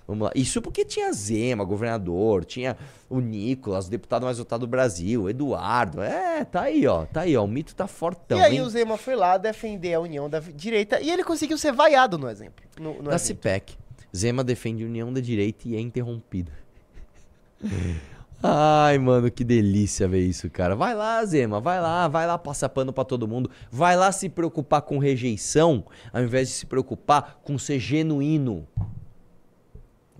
[0.07, 0.33] Vamos lá.
[0.35, 2.77] Isso porque tinha Zema, governador, tinha
[3.09, 6.03] o Nicolas, o deputado mais votado do Brasil, Eduardo.
[6.03, 7.05] É, tá aí, ó.
[7.07, 7.45] Tá aí, ó.
[7.45, 8.63] O mito tá fortão, e aí hein?
[8.63, 12.29] o Zema foi lá defender a união da direita e ele conseguiu ser vaiado no
[12.29, 12.65] exemplo.
[12.79, 13.19] No, no Da evento.
[13.19, 13.75] CIPEC.
[14.15, 16.53] Zema defende a união da direita e é interrompida.
[18.45, 20.75] Ai, mano, que delícia ver isso, cara.
[20.75, 23.49] Vai lá, Zema, vai lá, vai lá passar pano pra todo mundo.
[23.71, 28.67] Vai lá se preocupar com rejeição, ao invés de se preocupar com ser genuíno.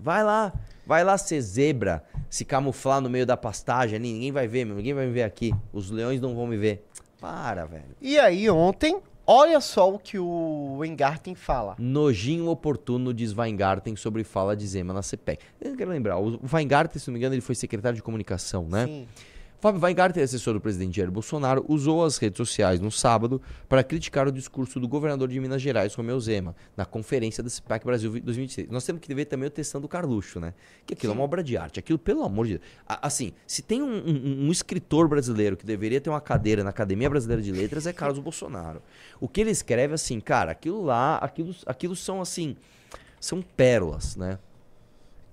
[0.03, 0.51] Vai lá,
[0.85, 4.11] vai lá ser zebra, se camuflar no meio da pastagem ali.
[4.11, 5.55] Ninguém vai ver, meu, ninguém vai me ver aqui.
[5.71, 6.85] Os leões não vão me ver.
[7.21, 7.95] Para, velho.
[8.01, 11.77] E aí ontem, olha só o que o Engarten fala.
[11.79, 15.41] Nojinho oportuno, diz Weingarten sobre fala de Zema na CPEC.
[15.61, 18.85] Eu quero lembrar, o Weingarten, se não me engano, ele foi secretário de comunicação, né?
[18.85, 19.07] Sim.
[19.63, 24.27] Fábio Weingarten, assessor do presidente Jair Bolsonaro, usou as redes sociais no sábado para criticar
[24.27, 28.67] o discurso do governador de Minas Gerais, Romeu Zema, na conferência da CPAC Brasil 2026.
[28.69, 30.53] Nós temos que ver também o testando do Carluxo, né?
[30.85, 31.79] Que aquilo é uma obra de arte.
[31.79, 32.69] Aquilo, pelo amor de Deus.
[32.85, 37.09] Assim, se tem um, um- um escritor brasileiro que deveria ter uma cadeira na Academia
[37.09, 38.81] Brasileira de Letras, é Carlos Bolsonaro.
[39.17, 42.57] O que ele escreve, assim, cara, aquilo lá, aquilo, aquilo são, assim,
[43.17, 44.39] são pérolas, né?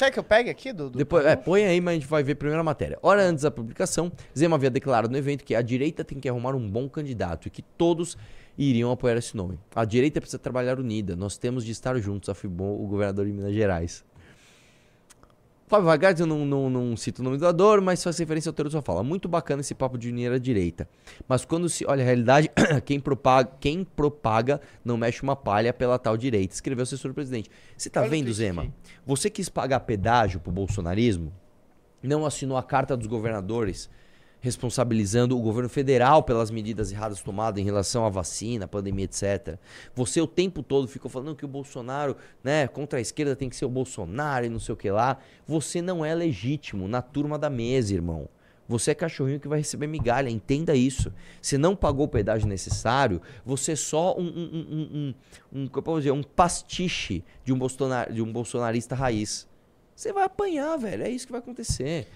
[0.01, 0.97] Quer que eu pegue aqui, Dudu?
[0.97, 2.99] Depois, é, põe aí, mas a gente vai ver primeiro a matéria.
[3.03, 6.55] Hora antes da publicação, Zema havia declarado no evento que a direita tem que arrumar
[6.55, 8.17] um bom candidato e que todos
[8.57, 9.61] iriam apoiar esse nome.
[9.75, 13.53] A direita precisa trabalhar unida, nós temos de estar juntos, afirmou o governador de Minas
[13.53, 14.03] Gerais.
[15.71, 18.53] Fábio Weingarten, eu não, não, não cito o nome do doador, mas faz referência ao
[18.53, 19.05] teor sua fala.
[19.05, 20.89] Muito bacana esse papo de unir a direita.
[21.29, 22.51] Mas quando se olha a realidade,
[22.85, 26.53] quem propaga, quem propaga não mexe uma palha pela tal direita.
[26.53, 27.49] Escreveu o assessor do presidente.
[27.77, 28.63] Você tá Olha vendo, Zema?
[28.63, 28.73] aqui.
[29.07, 31.33] Você quis pagar pedágio pro bolsonarismo,
[32.03, 33.89] não assinou a carta dos governadores
[34.41, 39.59] responsabilizando o governo federal pelas medidas erradas tomadas em relação à vacina, pandemia, etc.
[39.95, 43.57] Você o tempo todo ficou falando que o Bolsonaro, né, contra a esquerda tem que
[43.57, 45.19] ser o Bolsonaro e não sei o que lá.
[45.47, 48.29] Você não é legítimo na turma da mesa, irmão.
[48.71, 51.13] Você é cachorrinho que vai receber migalha, entenda isso.
[51.43, 55.15] Você não pagou o pedágio necessário, você é só um, um,
[55.53, 59.49] um, um, um, dizer, um pastiche de um, bolsonar, de um bolsonarista raiz.
[59.93, 61.03] Você vai apanhar, velho.
[61.03, 62.07] É isso que vai acontecer.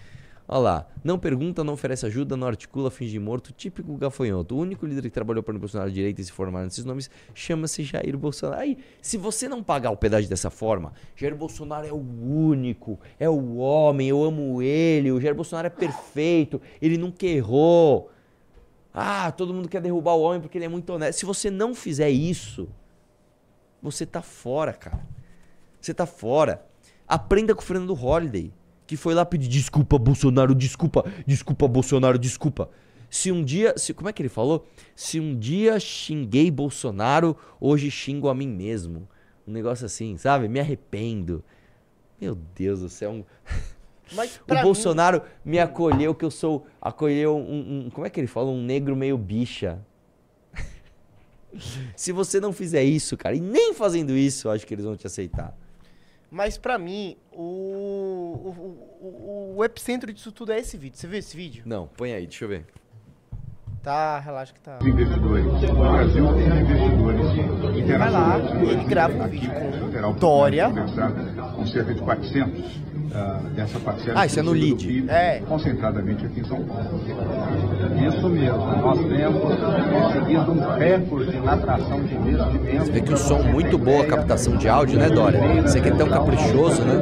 [0.47, 0.87] Olha lá.
[1.03, 3.53] Não pergunta, não oferece ajuda, não articula, finge morto.
[3.53, 4.55] Típico gafanhoto.
[4.55, 7.83] O único líder que trabalhou para o Bolsonaro direita e se formar nesses nomes chama-se
[7.83, 8.61] Jair Bolsonaro.
[8.61, 13.29] Aí, se você não pagar o pedágio dessa forma, Jair Bolsonaro é o único, é
[13.29, 18.11] o homem, eu amo ele, o Jair Bolsonaro é perfeito, ele nunca errou.
[18.93, 21.19] Ah, todo mundo quer derrubar o homem porque ele é muito honesto.
[21.19, 22.69] Se você não fizer isso,
[23.83, 25.05] você tá fora, cara.
[25.81, 26.65] Você tá fora.
[27.07, 28.53] Aprenda com o Fernando Holliday,
[28.87, 32.69] que foi lá pedir desculpa, Bolsonaro, desculpa, desculpa, Bolsonaro, desculpa.
[33.09, 34.67] Se um dia, se, como é que ele falou?
[34.97, 39.09] Se um dia xinguei Bolsonaro, hoje xingo a mim mesmo.
[39.47, 40.49] Um negócio assim, sabe?
[40.49, 41.45] Me arrependo.
[42.21, 43.11] Meu Deus do céu.
[43.13, 43.25] um-
[44.47, 46.67] O mim- Bolsonaro me acolheu que eu sou.
[46.81, 48.51] Acolheu um, um- Como é que ele fala?
[48.51, 49.79] Um negro meio bicha.
[51.97, 54.97] Se você não fizer isso, cara, e nem fazendo isso, eu acho que eles vão
[54.97, 55.57] te aceitar.
[56.35, 60.99] Mas pra mim, o, o, o, o epicentro disso tudo é esse vídeo.
[60.99, 61.63] Você viu esse vídeo?
[61.65, 62.67] Não, põe aí, deixa eu ver.
[63.81, 64.81] Tá, relaxa que tá.
[64.83, 65.47] investidores.
[65.47, 68.73] O Brasil tem investidores Ele vai lá, internacionais.
[68.73, 70.73] ele grava um vídeo com Dória.
[71.55, 74.21] Com cerca de 400 ah, dessa parcela.
[74.21, 74.87] Ah, isso é no lead.
[74.87, 75.41] PIB, É.
[75.47, 77.01] Concentradamente aqui em São Paulo.
[78.09, 82.87] Isso mesmo, nós temos conseguido um recorde na atração de investimentos.
[82.87, 85.41] Você vê que o som muito boa a captação de áudio, né, Dória?
[85.63, 86.95] Você que é tão caprichoso, né?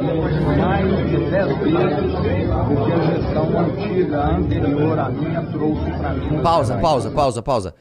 [0.57, 6.41] Mais de 10 vezes o que a gestão antiga, anterior à minha, trouxe para mim.
[6.41, 7.75] Pausa, pausa, pausa, pausa.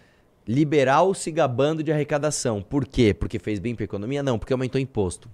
[0.49, 2.63] Liberal se gabando de arrecadação.
[2.63, 3.15] Por quê?
[3.15, 4.23] Porque fez bem pra economia?
[4.23, 5.31] Não, porque aumentou imposto.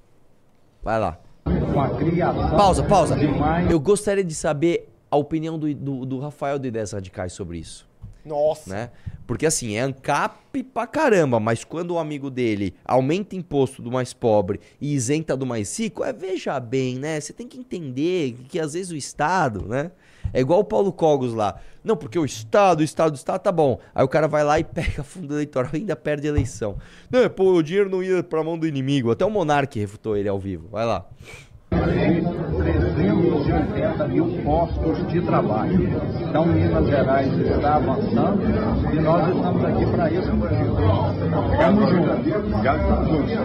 [0.82, 1.18] Vai lá.
[1.78, 3.16] Com a criação Pausa, pausa.
[3.16, 7.32] de mais Eu gostaria de saber a opinião do, do, do Rafael de Ideias Radicais
[7.32, 7.86] sobre isso.
[8.24, 8.68] Nossa.
[8.68, 8.90] né?
[9.28, 14.12] Porque assim, é ANCAP pra caramba, mas quando o amigo dele aumenta imposto do mais
[14.12, 17.20] pobre e isenta do mais rico, é veja bem, né?
[17.20, 19.92] Você tem que entender que às vezes o Estado, né?
[20.32, 21.60] É igual o Paulo Cogos lá.
[21.84, 23.78] Não, porque o Estado, o Estado, o Estado tá bom.
[23.94, 26.76] Aí o cara vai lá e pega fundo eleitoral e ainda perde a eleição.
[27.08, 29.12] Não, pô, o dinheiro não ia pra mão do inimigo.
[29.12, 30.68] Até o Monark refutou ele ao vivo.
[30.68, 31.06] Vai lá.
[31.70, 35.88] 380 mil postos de trabalho.
[36.28, 38.42] Então, Minas Gerais está avançando
[38.92, 40.28] e nós estamos aqui para isso.
[41.52, 42.10] Estamos juntos.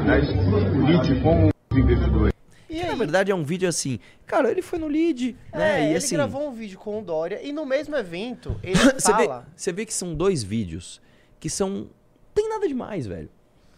[0.02, 2.34] Aliás, o LID com os investidores.
[2.70, 2.98] E Que, na aí?
[2.98, 4.00] verdade é um vídeo assim.
[4.26, 5.84] Cara, ele foi no lead, É, né?
[5.84, 6.16] E ele assim.
[6.16, 9.46] gravou um vídeo com o Dória e no mesmo evento ele Você vê, fala.
[9.56, 11.00] você vê que são dois vídeos
[11.40, 11.88] que são.
[12.34, 13.30] Tem nada demais, velho.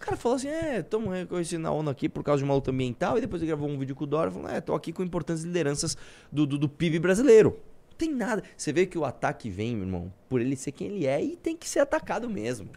[0.06, 2.70] O cara falou assim: é, estamos reconhecendo a ONU aqui por causa de uma luta
[2.70, 3.18] ambiental.
[3.18, 5.42] E depois ele gravou um vídeo com o Dória falando: é, tô aqui com importantes
[5.44, 5.98] lideranças
[6.32, 7.60] do, do, do PIB brasileiro.
[7.90, 8.44] Não tem nada.
[8.56, 11.36] Você vê que o ataque vem, meu irmão, por ele ser quem ele é e
[11.36, 12.70] tem que ser atacado mesmo.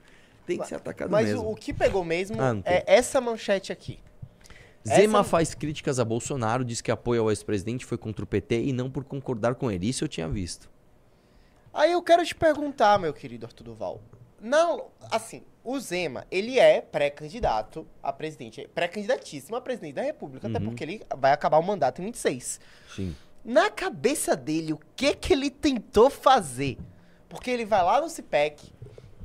[0.46, 1.42] Tem que ser atacado Mas mesmo.
[1.42, 3.98] o, o que pegou mesmo Ah, é essa manchete aqui.
[4.86, 8.62] Zema essa- faz críticas a Bolsonaro, diz que apoio ao ex-presidente foi contra o PT
[8.62, 9.86] e não por concordar com ele.
[9.86, 10.70] Isso eu tinha visto.
[11.74, 14.00] Aí eu quero te perguntar, meu querido Arthur Duval.
[14.40, 20.58] Não, assim, o Zema, ele é pré-candidato a presidente, pré-candidatíssimo a presidente da República, até
[20.58, 20.66] Uhum.
[20.66, 22.60] porque ele vai acabar o mandato em 26.
[22.94, 23.16] Sim.
[23.44, 26.78] Na cabeça dele, o que que ele tentou fazer?
[27.28, 28.72] Porque ele vai lá no CIPEC,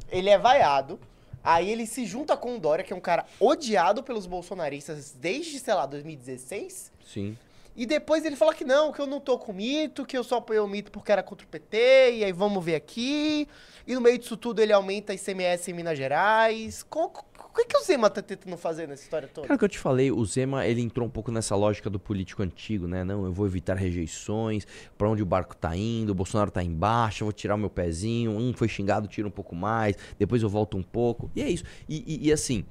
[0.10, 1.00] ele é vaiado,
[1.44, 5.60] aí ele se junta com o Dória, que é um cara odiado pelos bolsonaristas desde,
[5.60, 6.92] sei lá, 2016.
[7.06, 7.38] Sim.
[7.76, 10.38] E depois ele fala que não, que eu não tô com mito, que eu só
[10.38, 11.78] apoiei o mito porque era contra o PT,
[12.18, 13.48] e aí vamos ver aqui.
[13.88, 16.86] E no meio disso tudo ele aumenta ICMS em Minas Gerais.
[16.92, 19.48] O que, que o Zema tá tentando fazer nessa história toda?
[19.48, 22.42] Cara, que eu te falei, o Zema, ele entrou um pouco nessa lógica do político
[22.42, 23.04] antigo, né?
[23.04, 24.66] Não, eu vou evitar rejeições,
[24.98, 27.70] pra onde o barco tá indo, o Bolsonaro tá embaixo, eu vou tirar o meu
[27.70, 31.30] pezinho, um foi xingado, tira um pouco mais, depois eu volto um pouco.
[31.36, 31.64] E é isso.
[31.88, 32.66] E, e- e assim,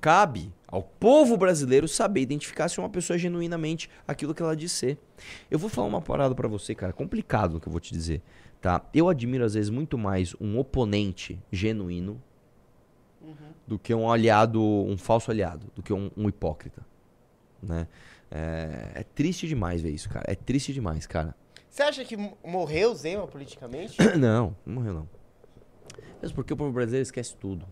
[0.00, 4.72] cabe ao povo brasileiro saber identificar se uma pessoa é genuinamente aquilo que ela diz
[4.72, 4.98] ser.
[5.50, 8.22] Eu vou falar uma parada pra você, cara, complicado o que eu vou te dizer,
[8.60, 8.84] tá?
[8.92, 12.22] Eu admiro às vezes muito mais um oponente genuíno
[13.66, 16.84] do que um aliado, um falso aliado, do que um, um hipócrita,
[17.62, 17.86] né?
[18.30, 20.24] É, é triste demais ver isso, cara.
[20.28, 21.34] É triste demais, cara.
[21.68, 23.96] Você acha que morreu o Zema politicamente?
[24.18, 25.08] não, não morreu não.
[26.20, 27.66] Mesmo porque o povo brasileiro esquece tudo.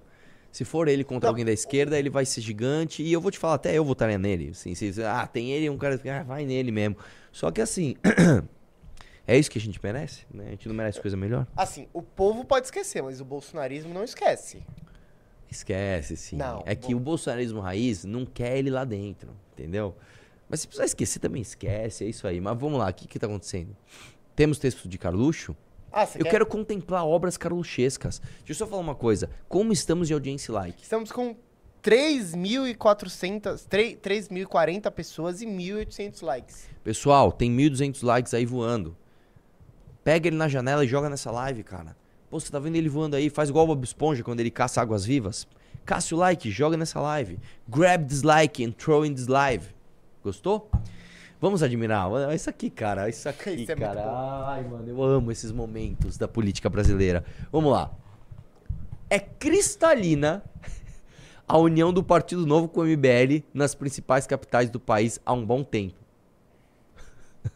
[0.57, 1.33] Se for ele contra Não.
[1.33, 3.03] alguém da esquerda, ele vai ser gigante.
[3.03, 4.53] E eu vou te falar, até eu votaria nele.
[4.53, 6.01] Assim, se, ah, tem ele, um cara.
[6.11, 6.97] Ah, vai nele mesmo.
[7.31, 7.95] Só que assim.
[9.29, 10.25] é isso que a gente merece?
[10.33, 10.47] Né?
[10.47, 11.47] A gente não merece coisa melhor?
[11.55, 14.63] Assim, o povo pode esquecer, mas o bolsonarismo não esquece.
[15.51, 16.37] Esquece, sim.
[16.37, 17.01] Não, é que bom.
[17.01, 19.95] o bolsonarismo raiz não quer ele lá dentro, entendeu?
[20.49, 22.41] Mas se precisar esquecer, também esquece, é isso aí.
[22.41, 23.77] Mas vamos lá, o que que tá acontecendo?
[24.35, 25.55] Temos texto de Carluxo?
[25.93, 26.31] Ah, Eu quer...
[26.31, 28.21] quero contemplar obras carluxescas.
[28.39, 29.31] Deixa eu só falar uma coisa.
[29.49, 30.83] Como estamos de audiência e like?
[30.83, 31.35] Estamos com
[31.83, 36.69] 3.400, 3 3.040 pessoas e 1.800 likes.
[36.83, 38.97] Pessoal, tem 1.200 likes aí voando.
[40.03, 41.97] Pega ele na janela e joga nessa live, cara.
[42.29, 43.31] Pô, você tá vendo ele voando aí?
[43.31, 45.47] Faz igual o Bob Esponja quando ele caça águas vivas.
[45.85, 47.39] Caça o like, joga nessa live.
[47.69, 49.69] Grab this like and throw in this live.
[50.23, 50.69] Gostou?
[51.47, 52.11] Vamos admirar.
[52.11, 53.07] Olha Isso aqui, cara.
[53.09, 54.03] Isso aqui, Isso é cara.
[54.49, 57.25] Ai, mano, eu amo esses momentos da política brasileira.
[57.53, 57.93] Vamos lá.
[59.09, 60.43] É cristalina
[61.47, 65.47] a união do Partido Novo com o MBL nas principais capitais do país há um
[65.47, 65.95] bom tempo.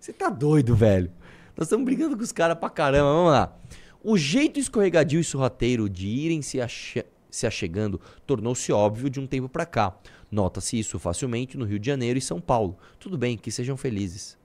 [0.00, 1.10] Você tá doido, velho.
[1.54, 3.12] Nós estamos brigando com os caras pra caramba.
[3.12, 3.54] Vamos lá.
[4.02, 9.26] O jeito escorregadio e sorrateiro de irem se, ache- se achegando tornou-se óbvio de um
[9.26, 9.94] tempo pra cá.
[10.30, 12.76] Nota-se isso facilmente no Rio de Janeiro e São Paulo.
[12.98, 14.36] Tudo bem, que sejam felizes.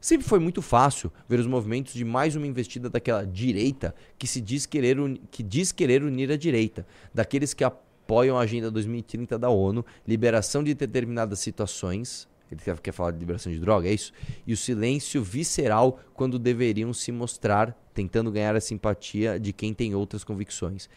[0.00, 4.40] Sempre foi muito fácil ver os movimentos de mais uma investida daquela direita que se
[4.40, 4.96] diz querer,
[5.32, 10.62] que diz querer unir a direita, daqueles que apoiam a Agenda 2030 da ONU, liberação
[10.62, 12.28] de determinadas situações.
[12.48, 14.12] Ele quer falar de liberação de droga, é isso?
[14.46, 19.92] E o silêncio visceral quando deveriam se mostrar, tentando ganhar a simpatia de quem tem
[19.96, 20.88] outras convicções.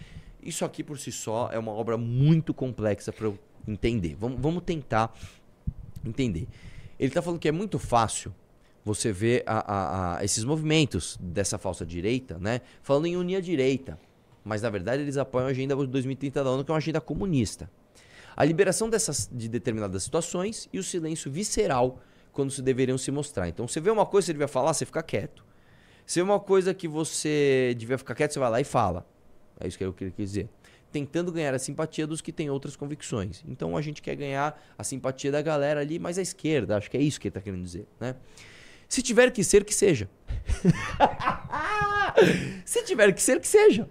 [0.41, 3.37] Isso aqui por si só é uma obra muito complexa para eu
[3.67, 4.15] entender.
[4.19, 5.13] Vamos, vamos tentar
[6.05, 6.47] entender.
[6.99, 8.33] Ele está falando que é muito fácil
[8.83, 12.61] você ver a- a- a- esses movimentos dessa falsa direita, né?
[12.81, 13.99] Falando em unir a direita.
[14.43, 17.69] Mas na verdade eles apoiam a agenda 2030 da ONU, que é uma agenda comunista.
[18.35, 21.99] A liberação dessas, de determinadas situações e o silêncio visceral
[22.31, 23.49] quando se deveriam se mostrar.
[23.49, 25.43] Então você vê uma coisa que você devia falar, você fica quieto.
[26.05, 29.05] Se vê uma coisa que você devia ficar quieto, você vai lá e fala.
[29.59, 30.49] É isso que ele quis dizer.
[30.91, 33.43] Tentando ganhar a simpatia dos que têm outras convicções.
[33.47, 36.77] Então a gente quer ganhar a simpatia da galera ali mais à esquerda.
[36.77, 38.15] Acho que é isso que ele está querendo dizer, né?
[38.87, 40.09] Se tiver que ser, que seja.
[42.65, 43.87] Se tiver que ser, que seja.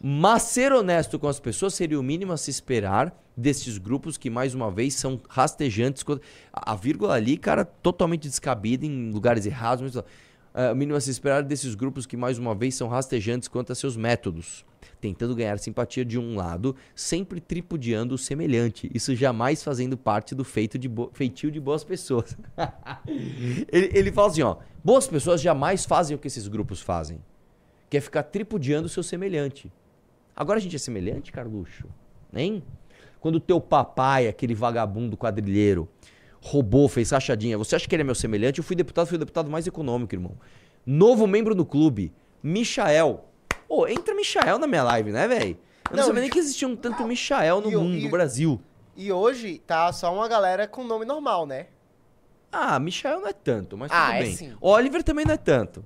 [0.00, 4.30] Mas ser honesto com as pessoas seria o mínimo a se esperar destes grupos que,
[4.30, 6.04] mais uma vez, são rastejantes.
[6.52, 9.82] A vírgula ali, cara, totalmente descabida em lugares errados.
[9.82, 10.04] Mas,
[10.54, 13.72] ah, o mínimo a se esperar desses grupos que, mais uma vez, são rastejantes quanto
[13.72, 14.64] a seus métodos.
[15.00, 18.90] Tentando ganhar simpatia de um lado, sempre tripudiando o semelhante.
[18.92, 22.36] Isso jamais fazendo parte do feito de feitio de boas pessoas.
[23.70, 24.56] ele, ele fala assim, ó.
[24.82, 27.20] Boas pessoas jamais fazem o que esses grupos fazem.
[27.88, 29.72] Que é ficar tripudiando o seu semelhante.
[30.34, 31.88] Agora a gente é semelhante, Carluxo?
[32.34, 32.62] Hein?
[33.20, 35.88] Quando teu papai, aquele vagabundo quadrilheiro,
[36.40, 38.58] roubou, fez rachadinha, você acha que ele é meu semelhante?
[38.58, 40.36] Eu fui deputado, fui o deputado mais econômico, irmão.
[40.86, 43.24] Novo membro do clube, Michael.
[43.68, 45.58] Ô, entra Michael na minha live, né, velho?
[45.90, 48.10] Eu não, Não, sabia nem que existia um tanto Michael no e mundo, e- no
[48.10, 48.60] Brasil.
[48.96, 51.66] E hoje tá só uma galera com nome normal, né?
[52.50, 54.34] Ah, Michael não é tanto, mas Ah, tudo é bem.
[54.36, 54.56] sim.
[54.60, 55.84] Oliver também não é tanto.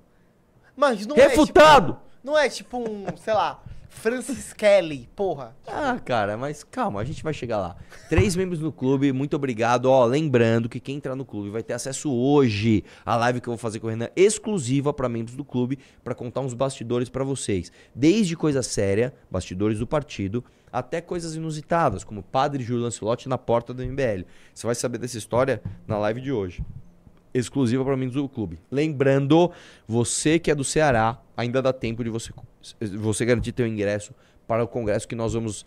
[0.77, 1.93] Mas não é Refutado!
[1.95, 3.62] tipo, não é tipo um, sei lá,
[3.93, 5.55] Francis Kelly, porra.
[5.67, 7.77] Ah, cara, mas calma, a gente vai chegar lá.
[8.09, 9.87] Três membros do clube, muito obrigado.
[9.87, 13.53] Ó, lembrando que quem entrar no clube vai ter acesso hoje à live que eu
[13.53, 17.23] vou fazer com o Renan, exclusiva para membros do clube, para contar uns bastidores para
[17.23, 17.71] vocês.
[17.95, 23.73] Desde coisa séria, bastidores do partido, até coisas inusitadas, como Padre Júlio Lancelotti na porta
[23.73, 24.25] do MBL.
[24.53, 26.65] Você vai saber dessa história na live de hoje
[27.35, 28.59] exclusiva para membros do clube.
[28.71, 29.51] Lembrando,
[29.87, 32.33] você que é do Ceará, ainda dá tempo de você,
[32.99, 34.15] você garantir teu ingresso
[34.47, 35.65] para o congresso que nós vamos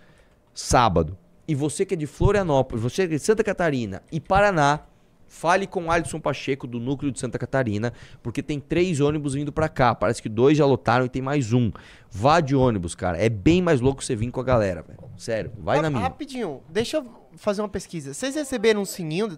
[0.53, 1.18] sábado.
[1.47, 4.82] E você que é de Florianópolis, você que é de Santa Catarina e Paraná,
[5.28, 7.93] fale com o Alisson Pacheco do núcleo de Santa Catarina,
[8.24, 9.93] porque tem três ônibus vindo para cá.
[9.93, 11.72] Parece que dois já lotaram e tem mais um.
[12.09, 13.18] Vá de ônibus, cara.
[13.18, 14.99] É bem mais louco você vir com a galera, velho.
[15.18, 16.03] Sério, vai na minha.
[16.03, 17.05] Rapidinho, deixa eu
[17.36, 18.13] fazer uma pesquisa.
[18.13, 19.38] Vocês receberam um sininho?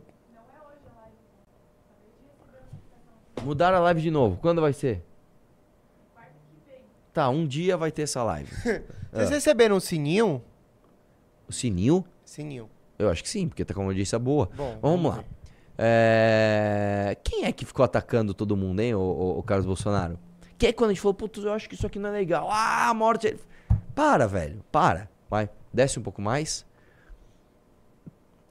[3.44, 4.38] Mudaram a live de novo.
[4.38, 5.04] Quando vai ser?
[7.14, 8.52] Tá, um dia vai ter essa live.
[9.12, 10.44] Vocês receberam um sininho?
[11.48, 12.06] O sininho?
[12.24, 12.70] Sininho.
[13.00, 14.50] Eu acho que sim, porque tá com uma audiência boa.
[14.56, 15.24] Bom, Vamos, lá.
[15.78, 20.20] É, Quem é que ficou atacando todo mundo, hein, o, o, o Carlos Bolsonaro?
[20.58, 22.14] Quem é que quando a gente falou, putz, eu acho que isso aqui não é
[22.14, 22.50] legal.
[22.52, 23.38] Ah, a morte.
[23.94, 25.10] Para, velho, para.
[25.30, 26.66] Vai, desce um pouco mais.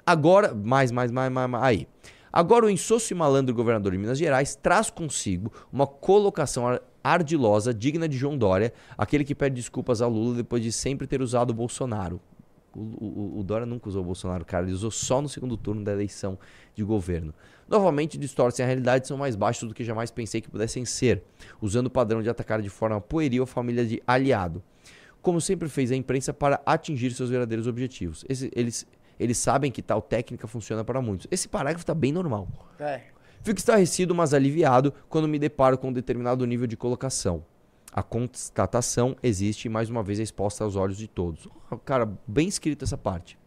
[0.05, 1.65] Agora, mais, mais, mais, mais, mais.
[1.65, 1.89] Aí.
[2.37, 7.73] Agora o insosso e malandro governador de Minas Gerais traz consigo uma colocação ar- ardilosa,
[7.73, 11.49] digna de João Dória, aquele que pede desculpas a Lula depois de sempre ter usado
[11.49, 12.21] o Bolsonaro.
[12.75, 14.67] O, o- o Dória nunca usou o Bolsonaro, cara.
[14.67, 16.39] Ele usou só no segundo turno da eleição
[16.75, 17.33] de governo.
[17.67, 21.23] Novamente distorcem a realidade são mais baixos do que jamais pensei que pudessem ser,
[21.63, 24.63] usando o padrão de atacar de forma pueril a família de aliado.
[25.23, 28.27] Como sempre fez a imprensa para atingir seus verdadeiros objetivos.
[28.29, 28.87] Esse- eles,
[29.19, 31.27] eles sabem que tal técnica funciona para muitos.
[31.31, 32.49] Esse parágrafo está bem normal.
[32.79, 33.03] É.
[33.43, 37.45] Fico estarrecido, mas aliviado quando me deparo com um determinado nível de colocação.
[37.93, 41.49] A constatação existe e mais uma vez é exposta aos olhos de todos.
[41.71, 43.39] Oh, Cara, bem escrito essa parte.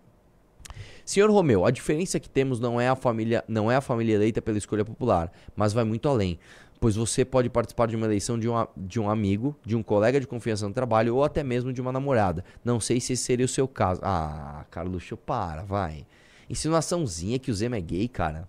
[1.06, 4.42] Senhor Romeu, a diferença que temos não é a família, não é a família eleita
[4.42, 6.40] pela escolha popular, mas vai muito além,
[6.80, 10.20] pois você pode participar de uma eleição de um, de um amigo, de um colega
[10.20, 12.44] de confiança no trabalho ou até mesmo de uma namorada.
[12.64, 14.02] Não sei se esse seria o seu caso.
[14.04, 16.06] Ah, Carluxo, para, vai.
[16.50, 18.48] Insinuaçãozinha que o Zema é gay, cara.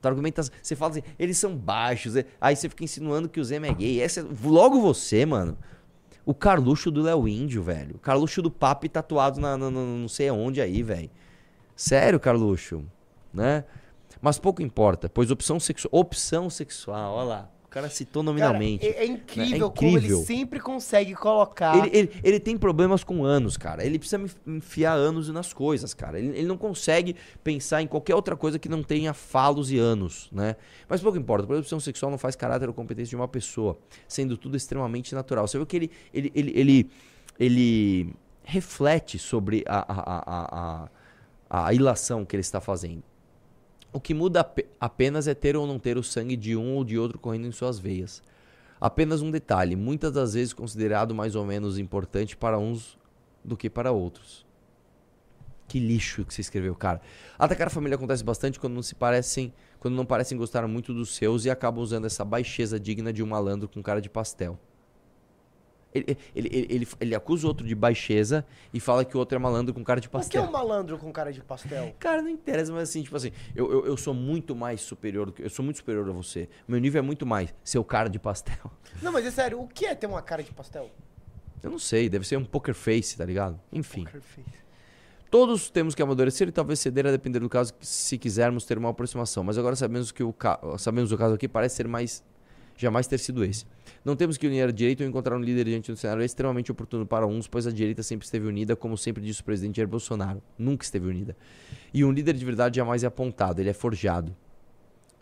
[0.00, 3.44] Tua argumentação, você fala assim, eles são baixos, é- aí você fica insinuando que o
[3.44, 4.00] Zema é gay.
[4.00, 5.56] Essa, é- logo você, mano.
[6.26, 7.96] O Carluxo do Léo Índio, velho.
[7.96, 11.10] O Carluxo do Papi tatuado na, na- na- não sei aonde aí, velho.
[11.76, 12.84] Sério, Carluxo,
[13.32, 13.64] né?
[14.22, 17.50] Mas pouco importa, pois opção, sexu opção sexual, olha lá.
[17.74, 18.86] Cara citou Cara, nominalmente.
[18.86, 20.24] é, é incrível, É como ele incrível.
[20.24, 21.76] sempre consegue colocar.
[21.76, 23.84] Ele, ele, ele tem problemas com anos, cara.
[23.84, 26.18] Ele precisa enfiar anos nas coisas, cara.
[26.18, 30.28] Ele, ele não consegue pensar em qualquer outra coisa que não tenha falos e anos,
[30.30, 30.54] né?
[30.88, 31.52] Mas pouco importa.
[31.52, 35.46] A opção sexual não faz caráter ou competência de uma pessoa, sendo tudo extremamente natural.
[35.48, 36.90] Você vê que ele, ele, ele, ele,
[37.40, 38.14] ele
[38.44, 40.22] reflete sobre a, a,
[40.84, 40.88] a,
[41.50, 43.02] a, a ilação que ele está fazendo.
[43.94, 46.84] O que muda ape- apenas é ter ou não ter o sangue de um ou
[46.84, 48.20] de outro correndo em suas veias.
[48.80, 52.98] Apenas um detalhe, muitas das vezes considerado mais ou menos importante para uns
[53.44, 54.44] do que para outros.
[55.68, 57.00] Que lixo que você escreveu, cara.
[57.38, 61.14] Atacar a família acontece bastante quando não se parecem, quando não parecem gostar muito dos
[61.14, 64.58] seus e acabam usando essa baixeza digna de um malandro com cara de pastel.
[65.94, 69.38] Ele, ele, ele, ele, acusa o outro de baixeza e fala que o outro é
[69.38, 70.42] malandro com cara de O que é pastel.
[70.42, 71.94] um malandro com cara de pastel?
[72.00, 75.32] Cara, não interessa, mas assim, tipo assim, eu, eu, eu sou muito mais superior, do
[75.32, 76.48] que- eu sou muito superior a você.
[76.66, 78.56] Meu nível é muito mais seu cara de pastel.
[79.00, 80.90] Não, mas é sério, o que é ter uma cara de pastel?
[81.62, 83.58] Eu não sei, deve ser um poker face, tá ligado?
[83.72, 84.04] Enfim.
[84.04, 84.64] Poker face.
[85.30, 88.90] Todos temos que amadurecer e talvez ceder a depender do caso se quisermos ter uma
[88.90, 89.42] aproximação.
[89.42, 90.60] Mas agora sabemos que o, ca...
[90.78, 92.22] sabemos o caso aqui parece ser mais
[92.76, 93.64] jamais ter sido esse.
[94.04, 97.06] Não temos que unir a direita ou encontrar um líder diante do cenário extremamente oportuno
[97.06, 100.42] para uns, pois a direita sempre esteve unida, como sempre disse o presidente Jair Bolsonaro.
[100.58, 101.36] Nunca esteve unida.
[101.92, 104.34] E um líder de verdade jamais é apontado, ele é forjado.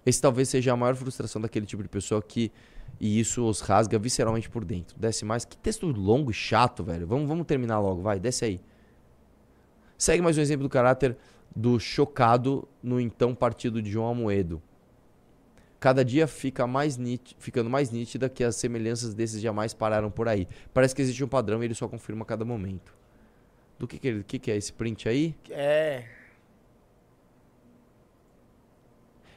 [0.05, 2.51] Esse talvez seja a maior frustração daquele tipo de pessoa que.
[3.01, 4.99] E isso os rasga visceralmente por dentro.
[4.99, 5.45] Desce mais.
[5.45, 7.07] Que texto longo e chato, velho.
[7.07, 8.61] Vamos, vamos terminar logo, vai, desce aí.
[9.97, 11.17] Segue mais um exemplo do caráter
[11.55, 14.61] do chocado no então partido de João Amoedo.
[15.83, 20.29] Cada dia fica mais nít- ficando mais nítida que as semelhanças desses jamais pararam por
[20.29, 20.47] aí.
[20.73, 22.95] Parece que existe um padrão e ele só confirma a cada momento.
[23.81, 25.35] Do que que, que, que é esse print aí?
[25.51, 26.05] É.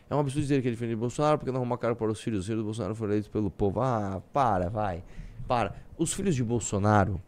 [0.07, 2.41] É um absurdo dizer que ele defende Bolsonaro porque não arruma cara para os filhos.
[2.41, 3.81] Os filhos do Bolsonaro foram eleitos pelo povo.
[3.81, 5.03] Ah, para, vai.
[5.47, 5.75] Para.
[5.97, 7.19] Os filhos de Bolsonaro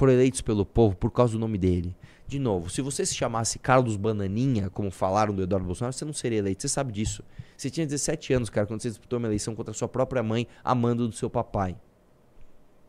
[0.00, 1.94] foram eleitos pelo povo por causa do nome dele.
[2.26, 6.14] De novo, se você se chamasse Carlos Bananinha, como falaram do Eduardo Bolsonaro, você não
[6.14, 6.62] seria eleito.
[6.62, 7.22] Você sabe disso.
[7.54, 10.46] Você tinha 17 anos, cara, quando você disputou uma eleição contra a sua própria mãe,
[10.64, 11.76] amando do seu papai.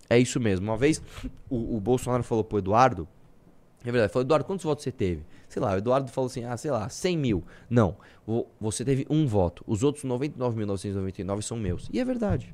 [0.10, 0.66] É isso mesmo.
[0.68, 1.02] Uma vez
[1.50, 3.06] o, o Bolsonaro falou pro Eduardo,
[3.84, 5.26] é verdade, falou, Eduardo, quantos votos você teve?
[5.50, 7.44] Sei lá, o Eduardo falou assim, ah, sei lá, 100 mil.
[7.70, 9.66] Não, vo- você teve um voto.
[9.68, 11.90] Os outros 99.999 são meus.
[11.92, 12.54] E é verdade.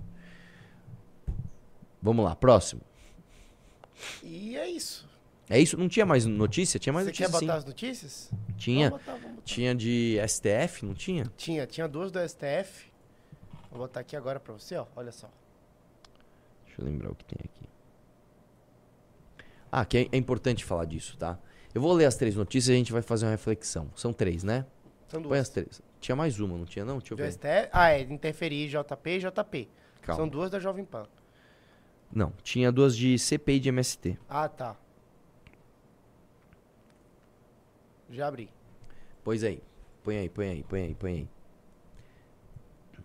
[2.01, 2.81] Vamos lá, próximo.
[4.23, 5.07] E é isso.
[5.49, 5.77] É isso?
[5.77, 6.79] Não tinha mais notícia?
[6.79, 7.45] Tinha mais Você notícia quer sim.
[7.45, 8.31] botar as notícias?
[8.57, 9.41] Tinha, Vamos botar, vamos botar.
[9.45, 11.31] tinha de STF, não tinha?
[11.37, 12.91] Tinha, tinha duas do STF.
[13.71, 14.85] Vou botar aqui agora pra você, ó.
[14.95, 15.29] Olha só.
[16.65, 17.67] Deixa eu lembrar o que tem aqui.
[19.71, 21.37] Ah, que é, é importante falar disso, tá?
[21.73, 23.89] Eu vou ler as três notícias e a gente vai fazer uma reflexão.
[23.95, 24.65] São três, né?
[25.07, 25.41] São Põe duas.
[25.41, 25.81] as três.
[25.99, 26.97] Tinha mais uma, não tinha não?
[26.99, 27.31] Deixa eu ver.
[27.31, 27.69] STF.
[27.71, 28.01] Ah, é.
[28.01, 29.69] Interferir JP e JP.
[30.01, 30.21] Calma.
[30.21, 31.05] São duas da Jovem Pan.
[32.13, 34.17] Não, tinha duas de CPI e de MST.
[34.29, 34.75] Ah, tá.
[38.09, 38.49] Já abri.
[39.23, 39.61] Pois aí.
[40.03, 41.29] Põe aí, põe aí, põe aí, põe aí.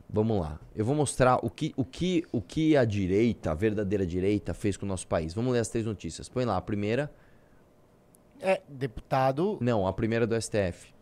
[0.09, 0.61] Vamos lá.
[0.77, 4.77] Eu vou mostrar o que, o que, o que a direita, a verdadeira direita, fez
[4.77, 5.35] com o nosso país.
[5.35, 6.29] Vamos ler as três notícias.
[6.29, 7.11] Põe lá, a primeira.
[8.41, 9.59] É, deputado.
[9.61, 10.93] Não, a primeira é do STF.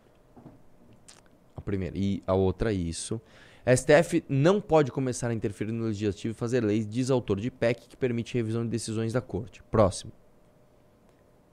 [1.55, 1.97] A primeira.
[1.97, 3.21] E a outra, isso.
[3.65, 7.87] STF não pode começar a interferir no legislativo e fazer leis, diz autor de PEC
[7.89, 9.61] que permite revisão de decisões da corte.
[9.69, 10.11] Próximo.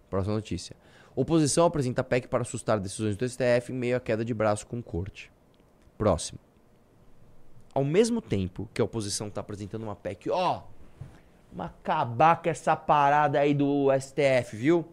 [0.08, 0.74] Próxima notícia.
[1.14, 4.82] Oposição apresenta PEC para assustar decisões do STF em meio à queda de braço com
[4.82, 5.30] corte.
[5.98, 6.38] Próximo.
[7.74, 10.62] Ao mesmo tempo que a oposição está apresentando uma PEC, ó,
[11.52, 14.86] vamos acabar com essa parada aí do STF, viu?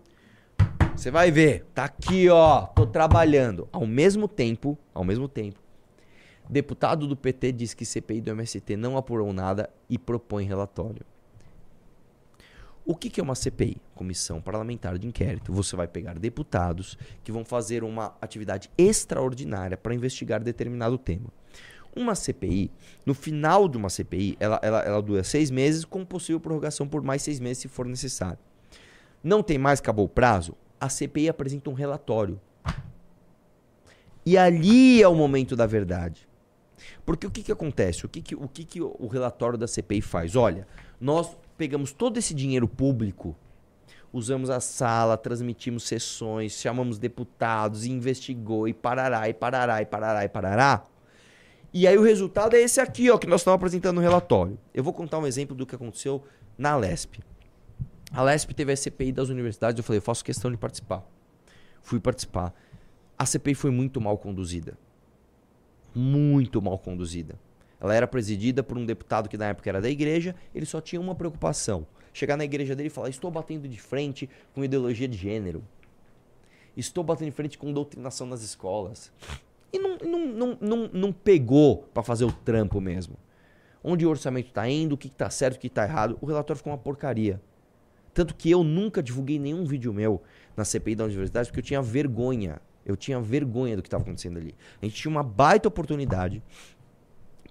[0.95, 3.69] Você vai ver, tá aqui, ó, tô trabalhando.
[3.71, 5.59] Ao mesmo tempo, ao mesmo tempo,
[6.49, 11.05] deputado do PT diz que CPI do MST não apurou nada e propõe relatório.
[12.85, 13.81] O que, é uma CPI?
[13.95, 15.51] Comissão Parlamentar de Inquérito.
[15.51, 21.27] Você vai pegar deputados que vão fazer uma atividade extraordinária para investigar determinado tema.
[21.95, 22.69] Uma CPI,
[23.03, 27.01] no final de uma CPI, ela, ela, ela dura seis meses, com possível prorrogação por
[27.01, 28.37] mais seis meses se for necessário.
[29.23, 30.55] Não tem mais, acabou o prazo?
[30.79, 32.39] A CPI apresenta um relatório.
[34.23, 36.27] E ali é o momento da verdade.
[37.05, 38.05] Porque o que, que acontece?
[38.05, 40.35] O que, que, o, que, que o relatório da CPI faz?
[40.35, 40.67] Olha,
[40.99, 43.35] nós pegamos todo esse dinheiro público,
[44.11, 50.29] usamos a sala, transmitimos sessões, chamamos deputados, investigou, e parará, e parará, e parará, e
[50.29, 50.83] parará.
[51.73, 54.57] E aí o resultado é esse aqui, ó, que nós estamos apresentando no relatório.
[54.73, 56.23] Eu vou contar um exemplo do que aconteceu
[56.57, 57.19] na LESP.
[58.11, 61.03] A LESP teve a CPI das universidades, eu falei, eu faço questão de participar.
[61.81, 62.53] Fui participar.
[63.17, 64.77] A CPI foi muito mal conduzida.
[65.95, 67.39] Muito mal conduzida.
[67.79, 70.99] Ela era presidida por um deputado que na época era da igreja, ele só tinha
[70.99, 75.17] uma preocupação: chegar na igreja dele e falar: estou batendo de frente com ideologia de
[75.17, 75.63] gênero.
[76.75, 79.11] Estou batendo de frente com doutrinação nas escolas.
[79.71, 83.15] E não, não, não, não, não pegou para fazer o trampo mesmo.
[83.83, 86.17] Onde o orçamento está indo, o que está certo, o que está errado.
[86.19, 87.41] O relatório ficou uma porcaria.
[88.13, 90.21] Tanto que eu nunca divulguei nenhum vídeo meu
[90.55, 92.61] na CPI da universidade porque eu tinha vergonha.
[92.85, 94.55] Eu tinha vergonha do que estava acontecendo ali.
[94.81, 96.43] A gente tinha uma baita oportunidade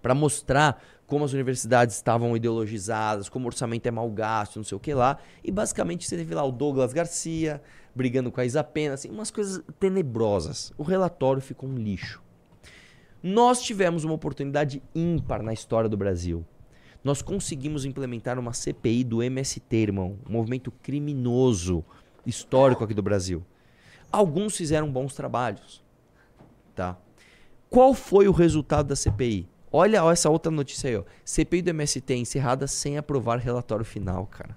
[0.01, 4.76] para mostrar como as universidades estavam ideologizadas, como o orçamento é mal gasto, não sei
[4.76, 5.18] o que lá.
[5.43, 7.61] E basicamente você teve lá o Douglas Garcia
[7.95, 10.72] brigando com a Isa Pena, assim, umas coisas tenebrosas.
[10.76, 12.22] O relatório ficou um lixo.
[13.22, 16.45] Nós tivemos uma oportunidade ímpar na história do Brasil.
[17.03, 21.85] Nós conseguimos implementar uma CPI do MST, irmão, um movimento criminoso
[22.26, 23.45] histórico aqui do Brasil.
[24.14, 25.82] Alguns fizeram bons trabalhos,
[26.74, 26.96] tá?
[27.68, 29.48] Qual foi o resultado da CPI?
[29.72, 31.02] Olha essa outra notícia aí, ó.
[31.24, 34.56] CPI do MST encerrada sem aprovar relatório final, cara.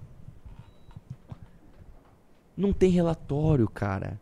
[2.56, 4.20] Não tem relatório, cara.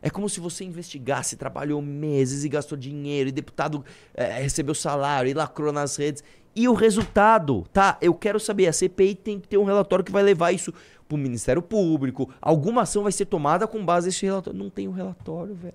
[0.00, 5.30] É como se você investigasse, trabalhou meses e gastou dinheiro, e deputado é, recebeu salário
[5.30, 6.24] e lacrou nas redes.
[6.56, 7.98] E o resultado, tá?
[8.00, 10.72] Eu quero saber, a CPI tem que ter um relatório que vai levar isso
[11.10, 12.30] pro Ministério Público.
[12.40, 14.58] Alguma ação vai ser tomada com base nesse relatório.
[14.58, 15.74] Não tem o um relatório, velho.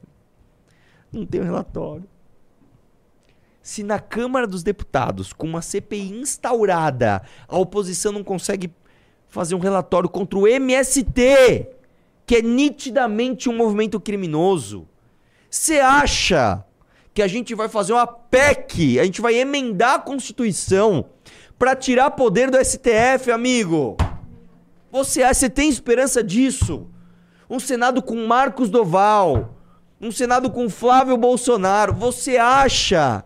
[1.11, 2.05] Não tem o um relatório.
[3.61, 8.71] Se na Câmara dos Deputados, com uma CPI instaurada, a oposição não consegue
[9.27, 11.67] fazer um relatório contra o MST,
[12.25, 14.87] que é nitidamente um movimento criminoso,
[15.49, 16.63] você acha
[17.13, 21.05] que a gente vai fazer uma PEC, a gente vai emendar a Constituição
[21.57, 23.97] para tirar poder do STF, amigo?
[24.95, 26.87] Você, você tem esperança disso?
[27.49, 29.53] Um Senado com Marcos Doval,
[29.99, 31.93] um Senado com Flávio Bolsonaro.
[31.93, 33.21] Você acha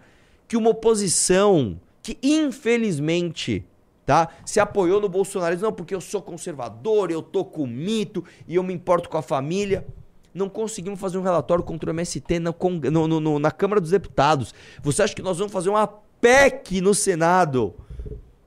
[0.48, 3.64] que uma oposição que infelizmente
[4.04, 8.56] tá, se apoiou no bolsonarismo, não, porque eu sou conservador, eu tô com mito e
[8.56, 9.86] eu me importo com a família.
[10.34, 12.52] Não conseguimos fazer um relatório contra o MST na,
[12.92, 14.56] no, no, na Câmara dos Deputados.
[14.82, 17.76] Você acha que nós vamos fazer uma PEC no Senado?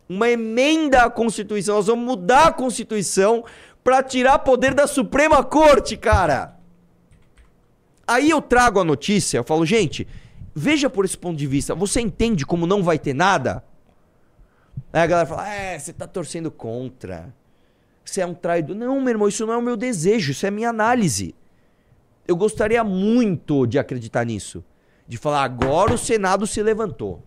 [0.09, 1.77] Uma emenda à Constituição.
[1.77, 3.45] Nós vamos mudar a Constituição
[3.83, 6.57] para tirar poder da Suprema Corte, cara.
[8.07, 10.07] Aí eu trago a notícia, eu falo, gente,
[10.55, 11.75] Veja por esse ponto de vista.
[11.75, 13.65] Você entende como não vai ter nada?
[14.93, 17.35] Aí a galera fala: É, você tá torcendo contra.
[18.05, 18.77] Você é um traidor.
[18.77, 21.35] Não, meu irmão, isso não é o meu desejo, isso é minha análise.
[22.27, 24.63] Eu gostaria muito de acreditar nisso.
[25.09, 27.23] De falar: agora o Senado se levantou.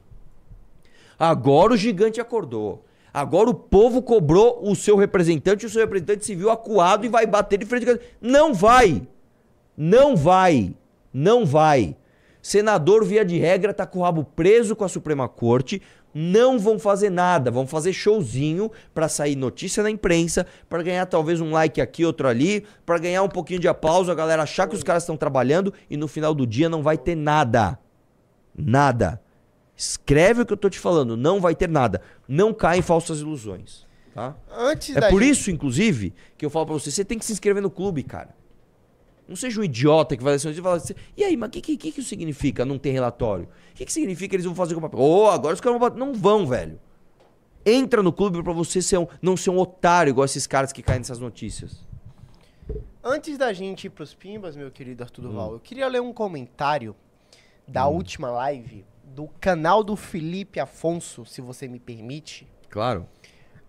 [1.18, 2.86] Agora o gigante acordou.
[3.14, 7.26] Agora o povo cobrou o seu representante o seu representante se viu acuado e vai
[7.26, 7.86] bater de frente.
[8.20, 9.08] Não vai.
[9.78, 10.76] Não vai.
[11.14, 11.96] Não vai.
[12.42, 15.82] Senador, via de regra, tá com o rabo preso com a Suprema Corte.
[16.14, 21.42] Não vão fazer nada, vão fazer showzinho para sair notícia na imprensa, para ganhar talvez
[21.42, 24.76] um like aqui, outro ali, para ganhar um pouquinho de aplauso, a galera achar que
[24.76, 27.80] os caras estão trabalhando e no final do dia não vai ter nada.
[28.56, 29.22] Nada.
[29.76, 32.02] Escreve o que eu tô te falando, não vai ter nada.
[32.28, 34.36] Não cai em falsas ilusões, tá?
[34.50, 37.34] Antes é por gente- isso, inclusive, que eu falo pra você, você tem que se
[37.34, 38.34] inscrever no clube, cara.
[39.28, 41.60] Não seja um idiota que vai assim e fala assim, e aí, mas o que,
[41.62, 43.46] que, que, que isso significa não ter relatório?
[43.72, 45.00] O que, que significa que eles vão fazer com o papel?
[45.00, 46.00] Ô, agora os caras vão bater.
[46.00, 46.80] Não vão, velho.
[47.66, 50.84] Entra no clube pra você ser um, não ser um otário igual esses caras que
[50.84, 51.84] caem nessas notícias.
[53.04, 55.28] Antes da gente ir pros Pimbas, meu querido Arthur Hum.
[55.30, 56.96] Duval, eu queria ler um comentário
[57.68, 62.48] da última live do canal do Felipe Afonso, se você me permite.
[62.70, 63.08] Claro.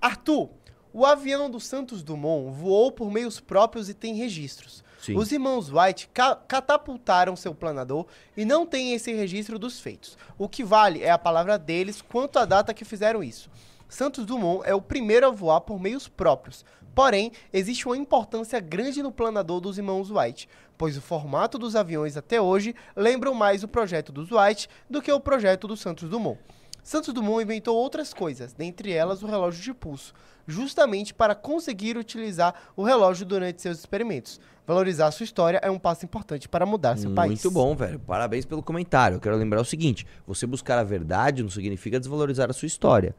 [0.00, 0.50] Arthur,
[0.92, 4.82] o avião do Santos Dumont voou por meios próprios e tem registros.
[4.98, 5.16] Sim.
[5.16, 8.06] Os irmãos White ca- catapultaram seu planador
[8.36, 10.16] e não tem esse registro dos feitos.
[10.38, 13.50] O que vale é a palavra deles quanto à data que fizeram isso.
[13.88, 16.64] Santos Dumont é o primeiro a voar por meios próprios.
[16.94, 22.16] Porém, existe uma importância grande no planador dos irmãos White, pois o formato dos aviões
[22.16, 26.38] até hoje lembram mais o projeto dos White do que o projeto do Santos Dumont.
[26.82, 30.14] Santos Dumont inventou outras coisas, dentre elas o relógio de pulso,
[30.46, 34.40] justamente para conseguir utilizar o relógio durante seus experimentos.
[34.64, 37.42] Valorizar sua história é um passo importante para mudar seu país.
[37.42, 37.98] Muito bom, velho.
[38.00, 39.16] Parabéns pelo comentário.
[39.16, 43.14] Eu quero lembrar o seguinte: você buscar a verdade não significa desvalorizar a sua história.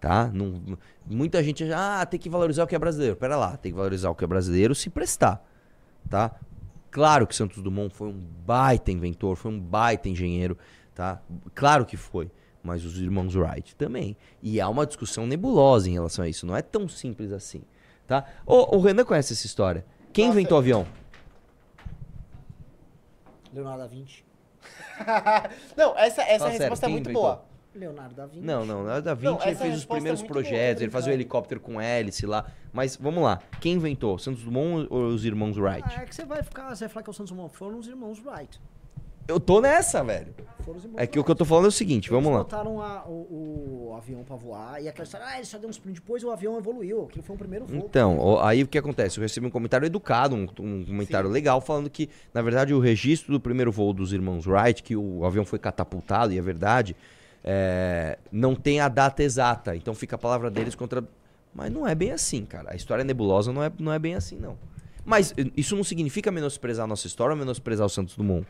[0.00, 0.30] Tá?
[0.32, 3.16] Não- muita gente acha, ah, tem que valorizar o que é brasileiro.
[3.16, 5.44] Pera lá, tem que valorizar o que é brasileiro se prestar.
[6.08, 6.32] Tá?
[6.90, 10.56] Claro que Santos Dumont foi um baita inventor, foi um baita engenheiro,
[10.94, 11.20] tá?
[11.54, 12.30] Claro que foi.
[12.62, 14.16] Mas os irmãos Wright também.
[14.42, 16.44] E há uma discussão nebulosa em relação a isso.
[16.46, 17.62] Não é tão simples assim,
[18.06, 18.24] tá?
[18.44, 19.84] O, o Renan conhece essa história.
[20.12, 20.86] Quem Nossa, inventou o avião?
[23.52, 24.24] Leonardo da Vinci.
[25.76, 27.22] Não, essa, essa resposta é muito inventou?
[27.22, 27.47] boa.
[27.78, 28.44] Leonardo da Vinci.
[28.46, 30.90] Não, não, Leonardo da Vinci Não, ele fez os é primeiros muito projetos, boa, ele
[30.90, 31.14] fazia o cara.
[31.14, 32.44] helicóptero com hélice lá.
[32.72, 34.18] Mas vamos lá, quem inventou?
[34.18, 35.84] Santos Dumont ou os irmãos Wright?
[35.96, 37.56] Ah, é que você vai ficar, você vai falar que é o Santos Dumont.
[37.56, 38.60] Foram os irmãos Wright.
[39.26, 40.34] Eu tô nessa, velho.
[40.64, 42.38] Foram os irmãos É que o que eu tô falando é o seguinte, vamos Eles
[42.38, 42.44] lá.
[42.44, 45.70] botaram a- o, o avião pra voar e aquela história, ah, eles só deu um
[45.70, 47.04] sprint, depois o avião evoluiu.
[47.04, 47.76] Aquilo foi um primeiro voo.
[47.76, 49.18] Então, aí o que acontece?
[49.18, 53.30] Eu recebi um comentário educado, um, um comentário legal, falando que, na verdade, o registro
[53.30, 56.96] do primeiro voo dos irmãos Wright, que o avião foi catapultado, e é verdade,
[57.44, 59.74] é, não tem a data exata.
[59.76, 61.02] Então fica a palavra deles contra.
[61.54, 62.72] Mas não é bem assim, cara.
[62.72, 64.56] A história nebulosa não é, não é bem assim, não.
[65.04, 68.46] Mas eh, isso não significa menosprezar a nossa história ou menosprezar o Santos Dumont.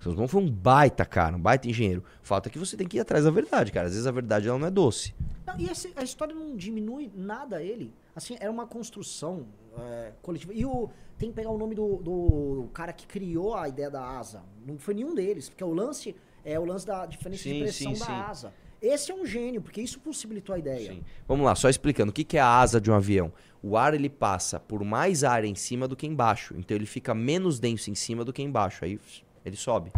[0.00, 2.02] O Santos Dumont foi um baita, cara, um baita engenheiro.
[2.22, 3.86] Fato é que você tem que ir atrás da verdade, cara.
[3.86, 5.14] Às vezes a verdade ela não é doce.
[5.46, 7.94] Não, e esse- a história não diminui nada ele.
[8.16, 9.46] Assim, era uma construção
[9.78, 10.52] é, coletiva.
[10.52, 14.02] E o, tem que pegar o nome do, do cara que criou a ideia da
[14.02, 14.42] asa.
[14.66, 17.94] Não foi nenhum deles, porque o lance é o lance da diferença Sim, de pressão
[17.94, 18.12] sim, da sim.
[18.12, 18.52] asa.
[18.80, 20.92] Esse é um gênio, porque isso possibilitou a ideia.
[20.92, 21.04] Sim.
[21.28, 22.10] Vamos lá, só explicando.
[22.10, 23.30] O que é a asa de um avião?
[23.62, 26.54] O ar ele passa por mais ar em cima do que embaixo.
[26.56, 28.84] Então ele fica menos denso em cima do que embaixo.
[28.84, 28.98] Aí
[29.44, 29.92] ele sobe.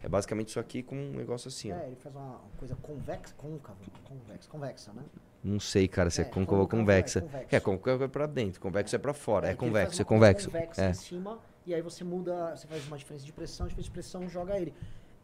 [0.00, 1.76] É basicamente isso aqui com um negócio assim, ó.
[1.76, 5.02] É, ele faz uma coisa convexa, côncava, convexa, convexa, né?
[5.42, 7.20] Não sei, cara, se é, É, côncavo ou é convexa.
[7.22, 7.56] convexo.
[7.56, 9.48] É, côncavo é pra dentro, convexo é pra fora.
[9.48, 10.48] É, ele convexo, é convexo.
[10.48, 10.90] convexa É.
[10.90, 13.92] em cima, e aí você muda, você faz uma diferença de pressão, a diferença de
[13.92, 14.72] pressão joga ele.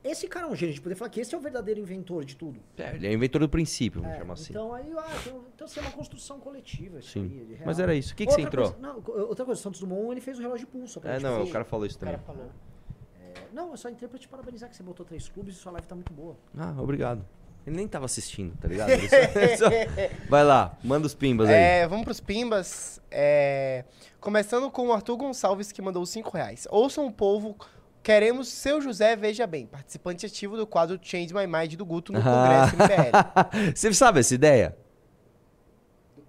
[0.05, 2.37] Esse cara é um gênio de poder falar que esse é o verdadeiro inventor de
[2.37, 2.61] tudo.
[2.77, 4.53] É, ele é o inventor do princípio, vamos É, chamar assim.
[4.53, 6.99] Então aí, ah, então, então assim, é uma construção coletiva.
[6.99, 7.47] Isso Sim.
[7.51, 7.59] aí.
[7.65, 8.13] Mas era isso.
[8.13, 8.71] O que, que você entrou?
[8.73, 8.97] coisa- não,
[9.29, 11.01] outra coisa, o Santos Dumont ele fez o relógio de pulso.
[11.05, 12.15] É, não, o cara falou isso O também.
[12.17, 12.51] cara falou.
[13.53, 15.87] Não, eu só entrei pra te parabenizar que você botou três clubes e sua live
[15.87, 16.37] tá muito boa.
[16.59, 17.25] Ah, obrigado.
[17.67, 18.91] Ele nem tava assistindo, tá ligado?
[18.91, 19.71] Só- só-
[20.29, 21.55] Vai lá, manda os pimbas aí.
[21.55, 23.01] É, vamos pros Pimbas.
[23.11, 23.85] É,
[24.21, 26.67] começando com o Arthur Gonçalves, que mandou 5 reais.
[26.71, 27.57] Ouçam o povo,
[28.05, 32.23] queremos seu José, veja bem, participante ativo do quadro Change My Mind do Guto no
[32.23, 33.73] Congresso MBL.
[33.75, 34.77] Você sabe essa ideia?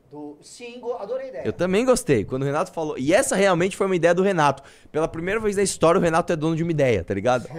[0.09, 0.37] Do...
[0.41, 1.43] Sim, adorei a ideia.
[1.45, 2.23] Eu também gostei.
[2.23, 2.97] Quando o Renato falou.
[2.97, 4.63] E essa realmente foi uma ideia do Renato.
[4.89, 7.49] Pela primeira vez na história, o Renato é dono de uma ideia, tá ligado?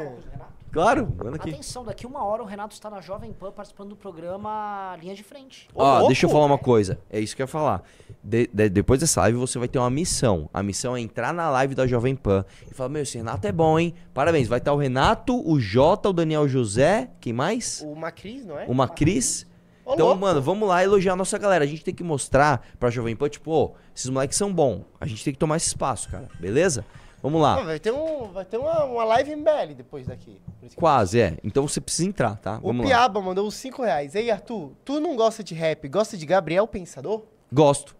[0.77, 1.49] Claro, manda aqui.
[1.49, 5.23] Atenção, daqui uma hora o Renato está na Jovem Pan participando do programa Linha de
[5.23, 5.69] Frente.
[5.75, 6.07] Ó, louco!
[6.09, 6.99] deixa eu falar uma coisa.
[7.09, 7.83] É isso que eu ia falar.
[8.23, 10.51] De- de- depois dessa live, você vai ter uma missão.
[10.53, 13.53] A missão é entrar na live da Jovem Pan e falar: Meu, esse Renato é
[13.53, 13.95] bom, hein?
[14.13, 14.49] Parabéns.
[14.49, 17.09] Vai estar o Renato, o Jota, o Daniel José.
[17.23, 17.81] Quem mais?
[17.83, 18.67] o Macris, não é?
[18.67, 19.47] Uma Cris.
[19.83, 20.21] Ô, Então, louco!
[20.21, 21.65] mano, vamos lá elogiar a nossa galera.
[21.65, 24.83] A gente tem que mostrar pra Jovem Pan, tipo, ô, esses moleques são bons.
[25.01, 26.29] A gente tem que tomar esse espaço, cara.
[26.39, 26.85] Beleza?
[27.27, 27.57] Vamos lá.
[27.57, 30.41] Não, vai ter, um, vai ter uma, uma live MBL depois daqui.
[30.77, 31.37] Quase, é.
[31.43, 32.59] Então você precisa entrar, tá?
[32.63, 32.87] O Vamos lá.
[32.87, 34.15] Piaba mandou os 5 reais.
[34.15, 37.25] Ei, Arthur, tu não gosta de rap, gosta de Gabriel Pensador?
[37.53, 37.97] Gosto.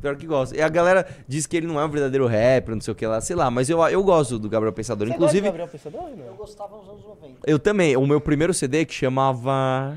[0.00, 0.56] Pior que gosto.
[0.56, 3.06] E a galera diz que ele não é um verdadeiro rapper, não sei o que
[3.06, 3.50] lá, sei lá.
[3.50, 5.06] Mas eu, eu gosto do Gabriel Pensador.
[5.06, 6.08] Você Inclusive, gosta de Gabriel Pensador?
[6.18, 6.36] Eu Não?
[6.36, 7.40] gostava nos anos 90.
[7.46, 7.94] eu também.
[7.94, 9.94] O meu primeiro CD que chamava.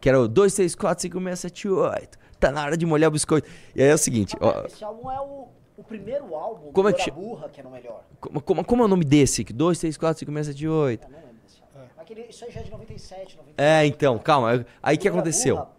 [0.00, 2.18] Que era o 2, 3, 4, 5, 6, 7, 8.
[2.38, 3.48] Tá na hora de molhar o biscoito.
[3.74, 4.64] E aí é o seguinte, ó.
[4.64, 7.68] Esse álbum é o, o primeiro álbum Como é do que Dora Burra, que era
[7.68, 8.02] o melhor.
[8.20, 9.44] Como, como, como é o nome desse?
[9.44, 11.04] 2, 3, 4, 5, 6, 7, 8.
[11.04, 11.88] Eu não lembro desse álbum.
[11.98, 13.54] Aquele, isso aí já é de 97, 98.
[13.58, 14.66] É, então, calma.
[14.82, 15.56] Aí o que aconteceu?
[15.56, 15.75] Burra, é,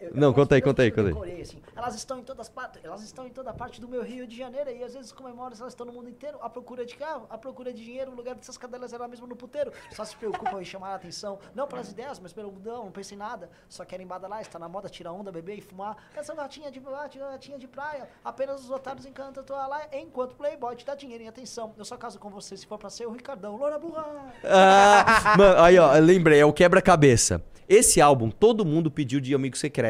[0.00, 1.40] eu- Não, eu- conta aí, conta aí, conta aí.
[1.40, 1.60] assim.
[1.76, 4.70] Elas estão em todas partes, elas estão em toda parte do meu Rio de Janeiro
[4.70, 7.72] e às vezes comemoram, elas estão no mundo inteiro à procura de carro, à procura
[7.72, 9.72] de dinheiro, o lugar dessas cadelas era mesmo no puteiro.
[9.92, 13.16] Só se preocupam em chamar a atenção, não pelas ideias, mas pelo não, não pensem
[13.16, 15.96] em nada, só querem badalar, está na moda tirar onda, beber e fumar.
[16.14, 20.84] Essa gatinha de gatinha de praia, apenas os otários encantam tua lá, enquanto playboy te
[20.84, 21.74] dá dinheiro e atenção.
[21.76, 24.32] Eu só caso com você se for pra ser o Ricardão, Loura Burra.
[24.44, 27.42] Ah, mano, aí ó, lembrei, é o quebra-cabeça.
[27.68, 29.89] Esse álbum, todo mundo pediu de amigo secreto.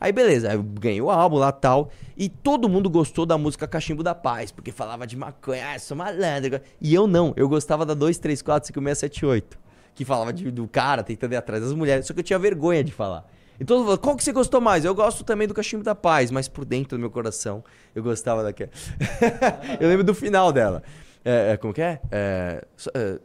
[0.00, 1.90] Aí beleza, eu ganhei o álbum lá tal.
[2.16, 5.96] E todo mundo gostou da música Cachimbo da Paz, porque falava de maconha, ah, sou
[5.96, 6.60] malandro.
[6.80, 9.58] E eu não, eu gostava da 2, 3, 4, 5, 6, 7, 8.
[9.94, 12.06] Que falava de- do cara tentando ir atrás das mulheres.
[12.06, 13.26] Só que eu tinha vergonha de falar.
[13.58, 14.84] E falou, qual que você gostou mais?
[14.84, 18.42] Eu gosto também do Cachimbo da Paz, mas por dentro do meu coração eu gostava
[18.42, 18.70] daquela.
[19.80, 20.82] eu lembro do final dela.
[21.24, 22.00] É, é, como que é?
[22.10, 23.18] É, é,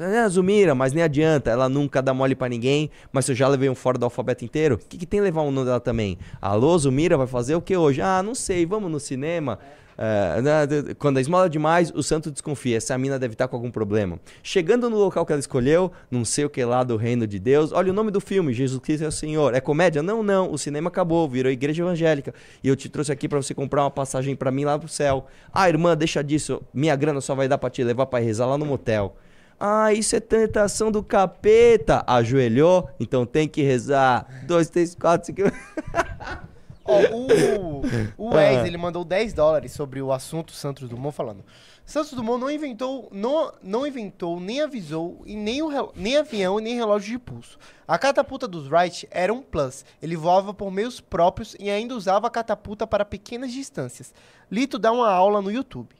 [0.00, 3.68] é Zumira, mas nem adianta, ela nunca dá mole pra ninguém, mas eu já levei
[3.68, 4.76] um fora do alfabeto inteiro.
[4.76, 6.18] O que, que tem levar um nome dela também?
[6.40, 8.00] Alô, Zumira vai fazer o que hoje?
[8.00, 9.58] Ah, não sei, vamos no cinema.
[10.02, 12.78] É, né, quando a esmola é demais, o santo desconfia.
[12.78, 14.18] Essa mina deve estar com algum problema.
[14.42, 17.70] Chegando no local que ela escolheu, não sei o que lá do reino de Deus.
[17.70, 19.52] Olha o nome do filme: Jesus Cristo é o Senhor.
[19.54, 20.02] É comédia?
[20.02, 20.50] Não, não.
[20.50, 22.32] O cinema acabou, virou igreja evangélica.
[22.64, 25.26] E eu te trouxe aqui pra você comprar uma passagem pra mim lá pro céu.
[25.52, 26.62] Ah, irmã, deixa disso.
[26.72, 29.14] Minha grana só vai dar pra te levar pra rezar lá no motel.
[29.62, 32.02] Ah, isso é tentação do capeta.
[32.06, 32.88] Ajoelhou?
[32.98, 34.26] Então tem que rezar.
[34.46, 35.42] Dois, três, quatro, cinco.
[36.82, 37.82] Ó, o,
[38.16, 41.44] o Wes, ele mandou 10 dólares sobre o assunto Santos Dumont falando.
[41.84, 46.76] Santos Dumont não inventou, não, não inventou, nem avisou, e nem, o, nem avião, nem
[46.76, 47.58] relógio de pulso.
[47.86, 49.84] A catapulta dos Wright era um plus.
[50.00, 54.14] Ele voava por meios próprios e ainda usava a catapulta para pequenas distâncias.
[54.50, 55.99] Lito dá uma aula no YouTube.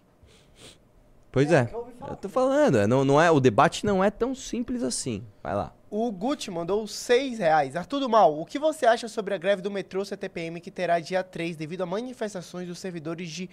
[1.33, 1.71] Pois é.
[2.09, 5.23] Eu tô falando, é, não, não é, o debate não é tão simples assim.
[5.43, 5.73] Vai lá.
[5.91, 7.77] O Gucci mandou 6 reais.
[7.77, 11.23] Arthur Mal, o que você acha sobre a greve do metrô CTPM que terá dia
[11.23, 13.51] 3 devido a manifestações dos servidores de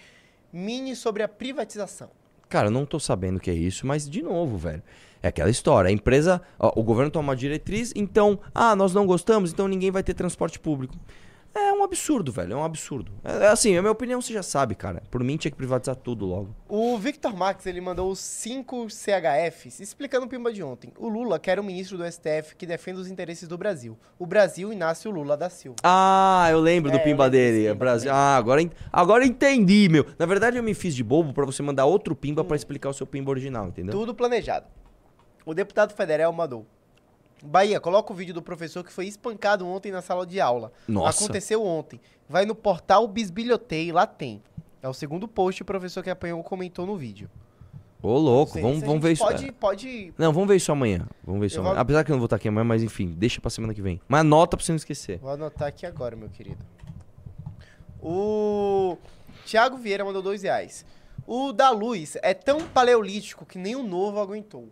[0.52, 2.10] Mini sobre a privatização?
[2.48, 4.82] Cara, eu não tô sabendo o que é isso, mas de novo, velho.
[5.22, 5.88] É aquela história.
[5.88, 9.90] A empresa, ó, o governo toma uma diretriz, então, ah, nós não gostamos, então ninguém
[9.90, 10.94] vai ter transporte público.
[11.58, 12.52] É um absurdo, velho.
[12.52, 13.10] É um absurdo.
[13.24, 15.02] É, é assim, a minha opinião você já sabe, cara.
[15.10, 16.54] Por mim tinha que privatizar tudo logo.
[16.68, 20.92] O Victor Max, ele mandou 5 CHFs explicando o pimba de ontem.
[20.98, 23.98] O Lula quer um ministro do STF que defenda os interesses do Brasil.
[24.18, 25.76] O Brasil Inácio Lula da Silva.
[25.82, 27.64] Ah, eu lembro É, do pimba dele.
[27.64, 28.10] pimba Brasil.
[28.12, 30.06] Ah, agora, agora entendi, meu.
[30.18, 32.94] Na verdade, eu me fiz de bobo pra você mandar outro pimba pra explicar o
[32.94, 33.92] seu pimba original, entendeu?
[33.92, 34.66] Tudo planejado.
[35.44, 36.66] O deputado federal mandou.
[37.44, 40.72] Bahia, coloca o vídeo do professor que foi espancado ontem na sala de aula.
[40.86, 41.24] Nossa.
[41.24, 42.00] Aconteceu ontem.
[42.28, 44.42] Vai no portal Bisbilhotei, lá tem.
[44.82, 47.28] É o segundo post, o professor que apanhou comentou no vídeo.
[48.00, 49.24] Ô, louco, Sei, vamos, vamos ver isso.
[49.24, 51.08] Pode, pode Não, vamos ver isso amanhã.
[51.24, 51.74] Vamos ver isso Eu amanhã.
[51.74, 53.82] vou- Apesar que eu não vou estar aqui amanhã, mas enfim, deixa pra semana que
[53.82, 54.00] vem.
[54.06, 55.18] Mas anota pra você não esquecer.
[55.18, 56.64] Vou anotar aqui agora, meu querido.
[58.00, 58.96] O
[59.44, 60.84] Thiago Vieira mandou dois reais.
[61.26, 64.68] O da Luz é tão paleolítico que nem o novo aguentou.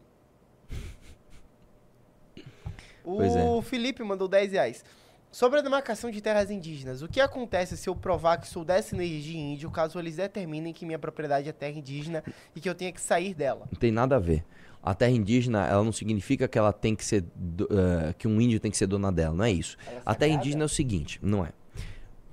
[3.07, 3.63] O Pois é.
[3.63, 4.85] Felipe mandou 10 reais.
[5.31, 9.23] Sobre a demarcação de terras indígenas, o que acontece se eu provar que sou descendente
[9.23, 12.91] de índio, caso eles determinem que minha propriedade é terra indígena e que eu tenha
[12.91, 13.69] que sair dela?
[13.71, 14.45] Não tem nada a ver.
[14.83, 17.23] A terra indígena, ela não significa que ela tem que ser.
[17.71, 19.77] eh, que um índio tem que ser dona dela, não é isso.
[20.05, 21.51] A terra indígena é o seguinte, não é.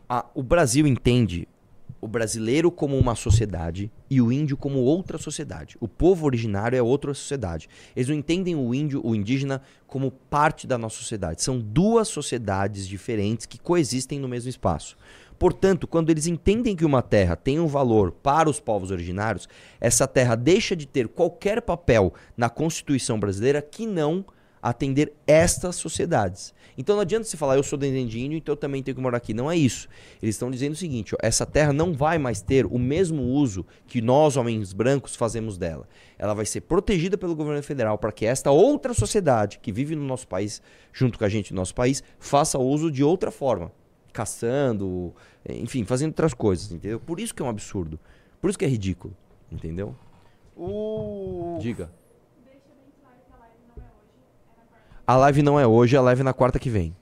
[0.08, 1.48] A- o Brasil entende
[2.04, 5.78] o brasileiro como uma sociedade e o índio como outra sociedade.
[5.80, 7.70] O povo originário é outra sociedade.
[7.96, 11.42] Eles não entendem o índio, o indígena, como parte da nossa sociedade.
[11.42, 14.98] São duas sociedades diferentes que coexistem no mesmo espaço.
[15.40, 19.48] Portanto, quando eles entendem que uma terra tem um valor para os povos originários,
[19.80, 24.26] essa terra deixa de ter qualquer papel na Constituição brasileira que não
[24.64, 26.54] atender estas sociedades.
[26.78, 29.02] Então não adianta você falar, eu sou descendente de índio, então eu também tenho que
[29.02, 29.34] morar aqui.
[29.34, 29.90] Não é isso.
[30.22, 33.66] Eles estão dizendo o seguinte: ó, essa terra não vai mais ter o mesmo uso
[33.86, 35.88] que nós, homens brancos, fazemos dela.
[36.18, 40.06] Ela vai ser protegida pelo governo federal para que esta outra sociedade que vive no
[40.06, 40.62] nosso país,
[40.94, 43.72] junto com a gente no nosso país, faça uso de outra forma.
[44.14, 45.14] Caçando,
[45.48, 47.00] enfim, fazendo outras coisas, entendeu?
[47.00, 48.00] Por isso que é um absurdo.
[48.40, 49.16] Por isso que é ridículo,
[49.52, 49.96] entendeu?
[50.56, 51.92] O Diga.
[55.06, 56.96] A live não é hoje, a live é na quarta que vem.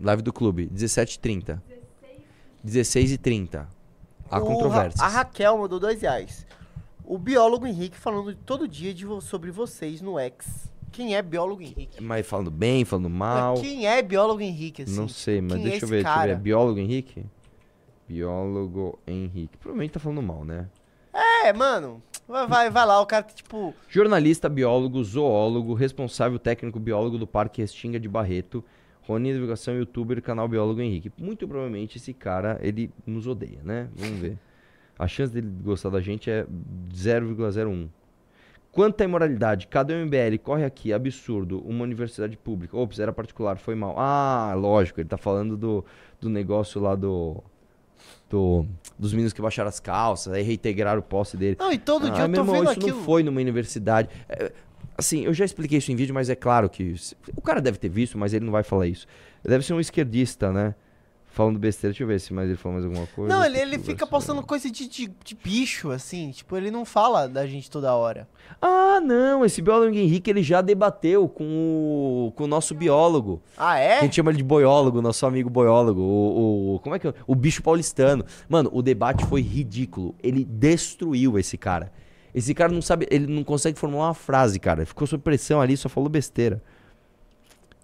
[0.00, 1.60] Live do clube, 17h30.
[2.64, 3.66] 16h30.
[4.30, 5.00] Há O controvérsias.
[5.00, 6.46] Ra- A Raquel mandou dois reais.
[7.04, 10.70] O biólogo Henrique falando todo dia de vo- sobre vocês no X.
[10.92, 12.02] Quem é biólogo Henrique?
[12.02, 13.54] Mas falando bem, falando mal.
[13.54, 14.94] Quem é biólogo Henrique, assim?
[14.96, 16.30] Não sei, mas Quem é deixa eu ver, deixa eu ver.
[16.30, 17.24] É biólogo Henrique?
[18.08, 19.56] Biólogo Henrique.
[19.56, 20.68] Provavelmente tá falando mal, né?
[21.12, 22.02] É, mano.
[22.28, 23.74] Vai, vai, lá, o cara, tipo...
[23.88, 28.64] Jornalista, biólogo, zoólogo, responsável técnico biólogo do Parque Restinga de Barreto,
[29.02, 31.12] Rony Divulgação, youtuber, canal Biólogo Henrique.
[31.18, 33.88] Muito provavelmente esse cara, ele nos odeia, né?
[33.96, 34.38] Vamos ver.
[34.98, 36.46] A chance dele gostar da gente é
[36.94, 37.88] 0,01.
[38.70, 42.76] Quanto à imoralidade, cada MBL corre aqui, absurdo, uma universidade pública.
[42.76, 43.94] Ops, era particular, foi mal.
[43.98, 45.84] Ah, lógico, ele tá falando do,
[46.20, 47.42] do negócio lá do,
[48.32, 48.66] do.
[48.98, 51.56] dos meninos que baixaram as calças, aí reintegraram o posse dele.
[51.58, 52.96] Não, e todo dia Ah, eu meu tô irmão, vendo isso aquilo.
[52.96, 54.08] não foi numa universidade.
[54.28, 54.50] É,
[54.96, 56.94] assim, eu já expliquei isso em vídeo, mas é claro que.
[57.36, 59.06] O cara deve ter visto, mas ele não vai falar isso.
[59.44, 60.74] Deve ser um esquerdista, né?
[61.32, 61.92] Falando besteira.
[61.92, 63.34] Deixa eu ver se mais ele falou mais alguma coisa.
[63.34, 66.30] Não, ele, ele fica postando coisa de, de, de bicho, assim.
[66.30, 68.28] Tipo, ele não fala da gente toda hora.
[68.60, 69.42] Ah, não.
[69.42, 71.44] Esse biólogo Henrique, ele já debateu com
[72.28, 73.42] o, com o nosso biólogo.
[73.56, 74.00] Ah, A é?
[74.02, 76.02] gente chama ele de boiólogo, nosso amigo boiólogo.
[76.02, 77.14] O, o- como é que é?
[77.26, 78.24] O bicho paulistano.
[78.46, 80.14] Mano, o debate foi ridículo.
[80.22, 81.90] Ele destruiu esse cara.
[82.34, 84.84] Esse cara não sabe, ele não consegue formular uma frase, cara.
[84.84, 86.62] Ficou sob pressão ali, só falou besteira.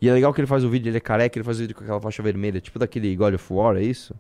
[0.00, 1.74] E é legal que ele faz o vídeo, ele é careca, ele faz o vídeo
[1.74, 4.14] com aquela faixa vermelha, tipo daquele God of War, é isso?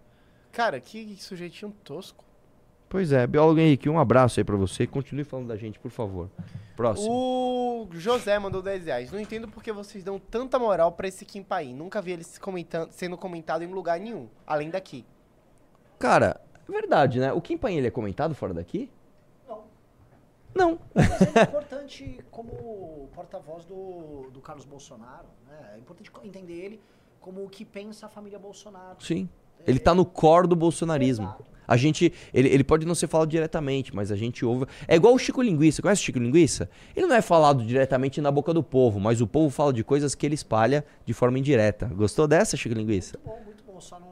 [0.50, 2.24] Cara, que sujeitinho tosco.
[2.88, 4.86] Pois é, biólogo Henrique, um abraço aí pra você.
[4.86, 6.30] Continue falando da gente, por favor.
[6.74, 7.12] Próximo.
[7.12, 9.12] O José mandou 10 reais.
[9.12, 11.74] Não entendo porque vocês dão tanta moral pra esse Kim Paim.
[11.74, 15.04] Nunca vi ele se comentando, sendo comentado em lugar nenhum, além daqui.
[15.98, 17.30] Cara, é verdade, né?
[17.32, 18.90] O Kim Paim, ele é comentado fora daqui?
[20.54, 20.78] Não.
[20.94, 25.26] Mas é importante como porta-voz do, do Carlos Bolsonaro.
[25.46, 25.72] Né?
[25.74, 26.80] É importante entender ele
[27.20, 29.02] como o que pensa a família Bolsonaro.
[29.02, 29.28] Sim.
[29.66, 31.34] Ele tá no core do bolsonarismo.
[31.66, 32.12] A gente.
[32.32, 34.64] Ele, ele pode não ser falado diretamente, mas a gente ouve.
[34.86, 35.82] É igual o Chico Linguiça.
[35.82, 36.70] Conhece o Chico Linguiça?
[36.96, 40.14] Ele não é falado diretamente na boca do povo, mas o povo fala de coisas
[40.14, 41.86] que ele espalha de forma indireta.
[41.86, 43.18] Gostou dessa, Chico Linguiça?
[43.18, 43.80] Muito bom, muito bom.
[43.80, 44.08] Só não,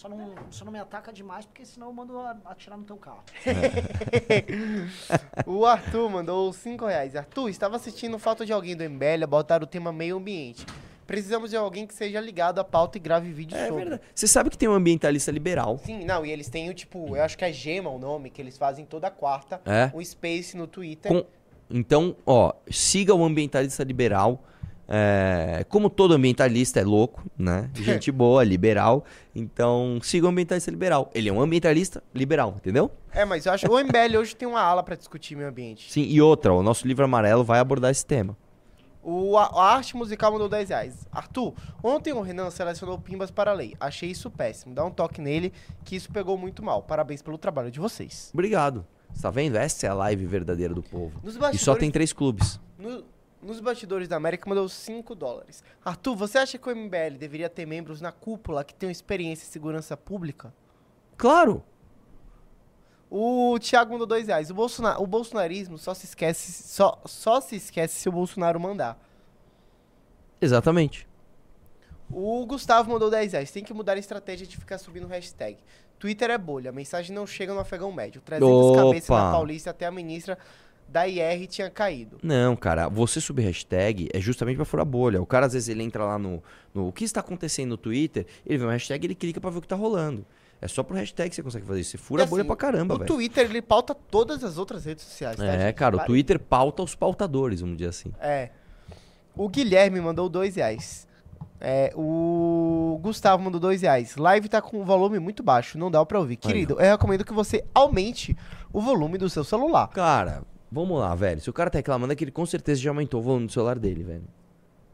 [0.00, 3.22] só não, só não me ataca demais, porque senão eu mando atirar no teu carro.
[5.46, 7.14] O Arthur mandou 5 reais.
[7.16, 10.64] Arthur, estava assistindo Falta de Alguém do MBL, botaram o tema meio ambiente.
[11.06, 13.80] Precisamos de alguém que seja ligado à pauta e grave vídeo É sobre.
[13.84, 14.02] verdade.
[14.14, 15.78] Você sabe que tem um ambientalista liberal.
[15.84, 18.40] Sim, não, e eles têm o tipo, eu acho que é Gema o nome, que
[18.40, 19.90] eles fazem toda quarta, É.
[19.94, 21.10] um space no Twitter.
[21.12, 21.24] Com-
[21.68, 24.42] Então, ó, siga o ambientalista liberal.
[24.92, 27.70] É, Como todo ambientalista é louco, né?
[27.76, 29.04] Gente boa, liberal.
[29.34, 31.08] Então, siga o ambientalista liberal.
[31.14, 32.90] Ele é um ambientalista liberal, entendeu?
[33.12, 35.92] É, mas eu acho que o MBL hoje tem uma ala pra discutir meio ambiente.
[35.92, 38.36] Sim, e outra, o nosso livro amarelo vai abordar esse tema.
[39.02, 41.06] O a, a arte musical mandou 10 reais.
[41.10, 43.74] Arthur, ontem o Renan selecionou Pimbas para a lei.
[43.80, 44.74] Achei isso péssimo.
[44.74, 45.52] Dá um toque nele,
[45.84, 46.82] que isso pegou muito mal.
[46.82, 48.30] Parabéns pelo trabalho de vocês.
[48.34, 48.84] Obrigado.
[49.12, 49.56] Você tá vendo?
[49.56, 51.18] Essa é a live verdadeira do povo.
[51.22, 52.60] Nos E só tem três clubes.
[52.78, 53.02] no-
[53.42, 55.64] nos bastidores da América mandou 5 dólares.
[55.84, 59.50] Arthur, você acha que o MBL deveria ter membros na cúpula que tenham experiência em
[59.50, 60.52] segurança pública?
[61.16, 61.62] Claro.
[63.10, 64.50] O Thiago mandou 2 reais.
[64.50, 68.98] O, o bolsonarismo só se esquece só, só se esquece se o Bolsonaro mandar.
[70.40, 71.08] Exatamente.
[72.10, 73.50] O Gustavo mandou 10 reais.
[73.50, 75.58] Tem que mudar a estratégia de ficar subindo hashtag.
[75.98, 76.70] Twitter é bolha.
[76.70, 78.20] A mensagem não chega no afegão médio.
[78.20, 79.24] 300 cabeças Opa.
[79.24, 80.38] na Paulista até a ministra
[80.90, 82.18] da IR tinha caído.
[82.22, 85.22] Não, cara, você subir hashtag é justamente pra furar bolha.
[85.22, 86.42] O cara, às vezes, ele entra lá no,
[86.74, 86.88] no.
[86.88, 88.26] O que está acontecendo no Twitter?
[88.44, 90.26] Ele vê uma hashtag e ele clica pra ver o que tá rolando.
[90.60, 91.92] É só pro hashtag que você consegue fazer isso.
[91.92, 93.08] Você fura E a bolha assim, pra caramba, O velho.
[93.08, 95.74] Twitter, ele pauta todas as outras redes sociais, tá, É, gente?
[95.74, 96.00] cara, o.
[96.04, 98.12] Twitter pauta os pautadores, vamos dizer assim.
[98.20, 98.50] É.
[99.34, 101.08] O Guilherme mandou 2 reais.
[101.62, 104.16] É, o Gustavo mandou 2 reais.
[104.16, 106.36] Live tá com o volume muito baixo, não dá pra ouvir.
[106.36, 108.36] Querido, eu recomendo que você aumente
[108.72, 109.88] o volume do seu celular.
[109.88, 111.40] Cara, vamos lá, velho.
[111.40, 113.52] Se o cara tá reclamando, é que ele com certeza já aumentou o volume do
[113.52, 114.24] celular dele, velho.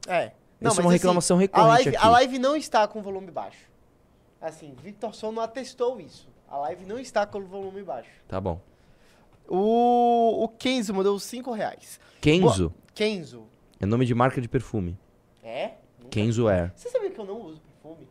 [0.07, 0.33] É.
[0.61, 2.07] Isso é uma reclamação a recorrente live, aqui.
[2.07, 3.69] a live não está com volume baixo.
[4.41, 6.29] Assim, Victor Sono atestou isso.
[6.49, 8.11] A live não está com o volume baixo.
[8.29, 8.61] Tá bom.
[9.49, 12.01] O, o Kenzo mandou 5 reais.
[12.21, 13.45] Kenzo Kenzo.
[13.79, 14.99] é nome de marca de perfume.
[15.43, 15.73] É?
[15.99, 16.73] Nunca- Kenzo Air.
[16.75, 18.09] Você sabia que eu não uso perfume?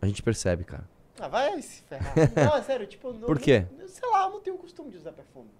[0.00, 0.88] A gente percebe, cara.
[1.20, 2.14] Ah, vai se ferrar.
[2.34, 3.66] não, é sério, tipo, não, Por quê?
[3.78, 5.50] não- sei lá, eu não tenho o costume de usar perfume.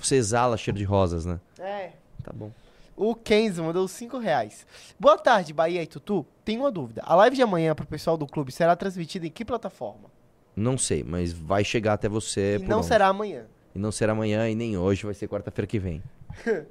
[0.00, 1.40] Você exala cheiro de rosas, né?
[1.58, 1.92] É.
[2.22, 2.50] Tá bom.
[2.96, 4.66] O Kenzo mandou 5 reais.
[4.98, 6.24] Boa tarde, Bahia e Tutu.
[6.44, 7.02] Tenho uma dúvida.
[7.04, 10.10] A live de amanhã pro pessoal do clube será transmitida em que plataforma?
[10.54, 12.56] Não sei, mas vai chegar até você.
[12.56, 12.86] e não onde?
[12.86, 13.44] será amanhã.
[13.74, 16.02] E não será amanhã e nem hoje, vai ser quarta-feira que vem.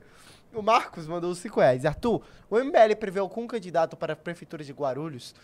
[0.56, 1.86] O Marcos mandou 5 reais.
[1.86, 5.36] Arthur, o MBL prevê algum candidato para a prefeitura de Guarulhos?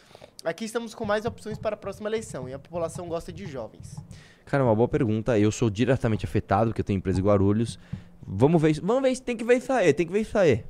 [0.42, 3.98] Aqui estamos com mais opções para a próxima eleição e a população gosta de jovens.
[4.46, 5.38] Cara, uma boa pergunta.
[5.38, 7.80] Eu sou diretamente afetado, porque eu tenho empresa em Guarulhos.
[8.26, 8.82] Vamos ver isso.
[8.86, 9.24] Vamos ver isso.
[9.24, 9.94] Tem que ver isso aí.
[9.94, 10.64] Tem que ver isso aí.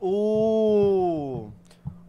[0.00, 1.50] O.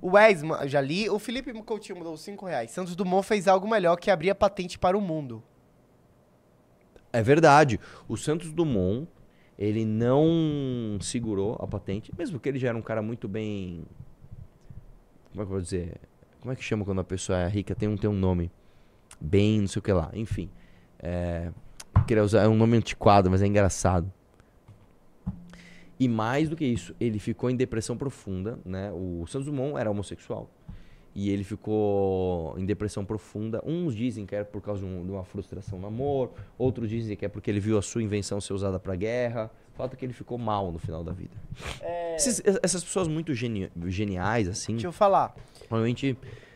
[0.01, 1.09] O Wes, já li.
[1.09, 2.71] O Felipe Coutinho mandou 5 reais.
[2.71, 5.43] Santos Dumont fez algo melhor que abrir a patente para o mundo.
[7.13, 7.79] É verdade.
[8.07, 9.07] O Santos Dumont,
[9.59, 13.83] ele não segurou a patente, mesmo que ele já era um cara muito bem.
[15.31, 15.99] Como é que eu vou dizer?
[16.39, 17.75] Como é que chama quando a pessoa é rica?
[17.75, 18.51] Tem um, tem um nome.
[19.19, 20.09] Bem, não sei o que lá.
[20.13, 20.49] Enfim.
[21.01, 21.49] É,
[22.07, 24.11] queria usar é um nome antiquado, mas é engraçado.
[25.99, 28.91] E mais do que isso, ele ficou em depressão profunda, né?
[28.91, 30.49] O Santos Dumont era homossexual.
[31.13, 33.61] E ele ficou em depressão profunda.
[33.65, 37.15] Uns dizem que é por causa de, um- de uma frustração no amor, outros dizem
[37.17, 39.51] que é porque ele viu a sua invenção ser usada pra guerra.
[39.73, 41.35] Falta que ele ficou mal no final da vida.
[42.15, 45.35] Esses- essas pessoas muito geni- geniais, assim, Deixa eu falar.
[45.69, 46.50] normalmente f-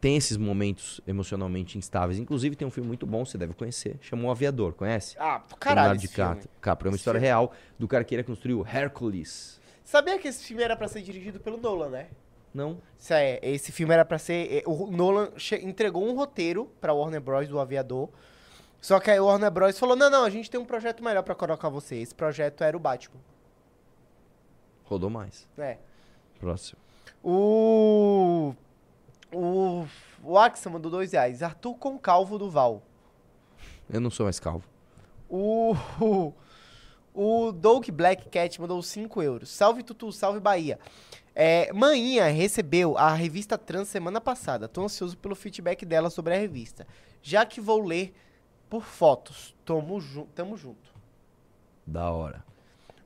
[0.00, 2.18] tem esses momentos emocionalmente instáveis.
[2.18, 5.16] Inclusive tem um filme muito bom, você deve conhecer, chamou O Aviador, conhece?
[5.18, 5.96] Ah, caralho.
[5.96, 6.30] Esse filme.
[6.30, 6.50] DiCaprio.
[6.60, 6.88] Caprio.
[6.88, 9.60] É uma Esse história filme- real do cara que ia construir o Hercules.
[9.84, 12.06] Sabia que esse filme era pra ser dirigido pelo Nolan, né?
[12.54, 12.78] Não?
[12.98, 14.52] Isso é, esse filme era pra ser.
[14.52, 15.30] é, O Nolan
[15.62, 17.48] entregou um roteiro pra Warner Bros.
[17.48, 18.08] do Aviador.
[18.80, 19.78] Só que aí o Warner Bros.
[19.78, 21.96] falou: não, não, a gente tem um projeto melhor pra colocar você.
[21.96, 23.20] Esse projeto era o Batman.
[24.84, 25.46] Rodou mais.
[25.58, 25.76] É.
[26.40, 26.78] Próximo.
[27.22, 28.54] O.
[29.32, 29.86] O.
[30.22, 31.42] O Axa mandou dois reais.
[31.42, 32.82] Arthur Concalvo do Val.
[33.88, 34.64] Eu não sou mais calvo.
[35.28, 35.74] O.
[36.00, 36.32] O,
[37.48, 39.48] o Doug Black Cat mandou 5 euros.
[39.50, 40.78] Salve Tutu, salve Bahia.
[41.34, 44.68] É, Maninha recebeu a revista Trans semana passada.
[44.68, 46.86] Tô ansioso pelo feedback dela sobre a revista.
[47.22, 48.14] Já que vou ler
[48.68, 49.54] por fotos.
[49.64, 50.94] Tamo, ju tamo junto.
[51.86, 52.44] Da hora.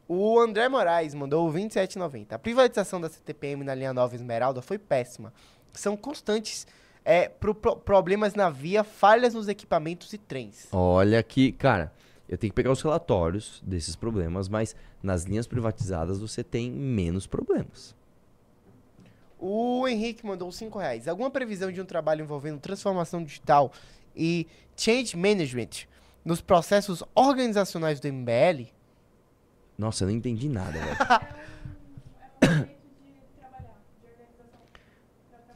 [0.06, 2.32] O André Moraes mandou 27,90.
[2.32, 5.32] A privatização da CTPM na linha Nova Esmeralda foi péssima.
[5.74, 6.66] São constantes
[7.04, 10.68] é pro, pro- problemas na via, falhas nos equipamentos e trens.
[10.72, 11.92] Olha que, cara,
[12.28, 17.26] eu tenho que pegar os relatórios desses problemas, mas nas linhas privatizadas você tem menos
[17.26, 17.94] problemas.
[19.38, 21.06] O Henrique mandou 5 reais.
[21.06, 23.70] Alguma previsão de um trabalho envolvendo transformação digital
[24.16, 25.86] e change management
[26.24, 28.68] nos processos organizacionais do MBL?
[29.76, 30.96] Nossa, eu não entendi nada, velho.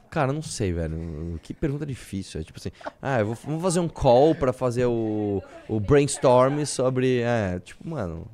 [0.09, 1.39] Cara, não sei, velho.
[1.43, 2.41] Que pergunta difícil.
[2.41, 2.71] É tipo assim,
[3.01, 7.21] ah, eu vou, vamos fazer um call pra fazer o, o brainstorm sobre.
[7.21, 8.27] É, tipo, mano.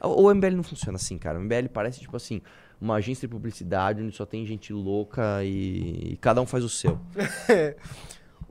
[0.00, 1.38] O, MBL não funciona assim, cara.
[1.38, 2.42] O MBL parece, tipo assim,
[2.80, 6.68] uma agência de publicidade onde só tem gente louca e, e cada um faz o
[6.68, 6.98] seu.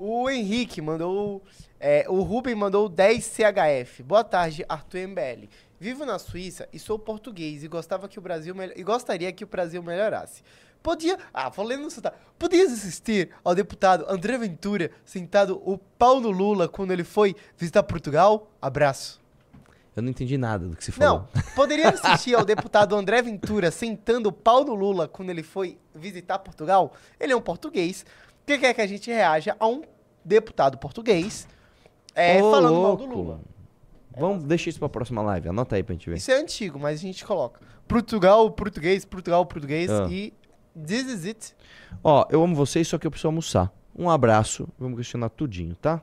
[0.03, 1.43] O Henrique mandou.
[1.79, 4.01] é, o Ruben mandou 10 CHF.
[4.01, 5.47] Boa tarde, Arthur MBL.
[5.79, 9.47] Vivo na Suíça e sou português e gostava que o Brasil e gostaria que o
[9.47, 10.41] Brasil melhorasse.
[10.81, 11.17] Podia.
[11.33, 12.17] Ah, falei no sotaque.
[12.39, 17.83] Podias assistir ao deputado André Ventura sentado o pau no Lula quando ele foi visitar
[17.83, 18.51] Portugal?
[18.61, 19.21] Abraço.
[19.95, 21.27] Eu não entendi nada do que você falou.
[21.35, 25.77] Não, poderia assistir ao deputado André Ventura sentando o pau no Lula quando ele foi
[25.93, 26.93] visitar Portugal?
[27.19, 28.05] Ele é um português
[28.45, 29.83] que quer que a gente reaja a um
[30.23, 31.47] deputado português
[32.15, 33.15] é, Ô, falando mal do louco.
[33.21, 33.41] Lula.
[34.17, 35.49] Vamos deixar isso pra próxima live.
[35.49, 36.17] Anota aí pra gente ver.
[36.17, 37.61] Isso é antigo, mas a gente coloca.
[37.87, 40.07] Portugal, português, Portugal, português Ah.
[40.09, 40.33] e
[40.75, 41.55] this is it.
[42.03, 43.71] Ó, eu amo vocês, só que eu preciso almoçar.
[43.97, 44.67] Um abraço.
[44.79, 46.01] Vamos questionar tudinho, tá?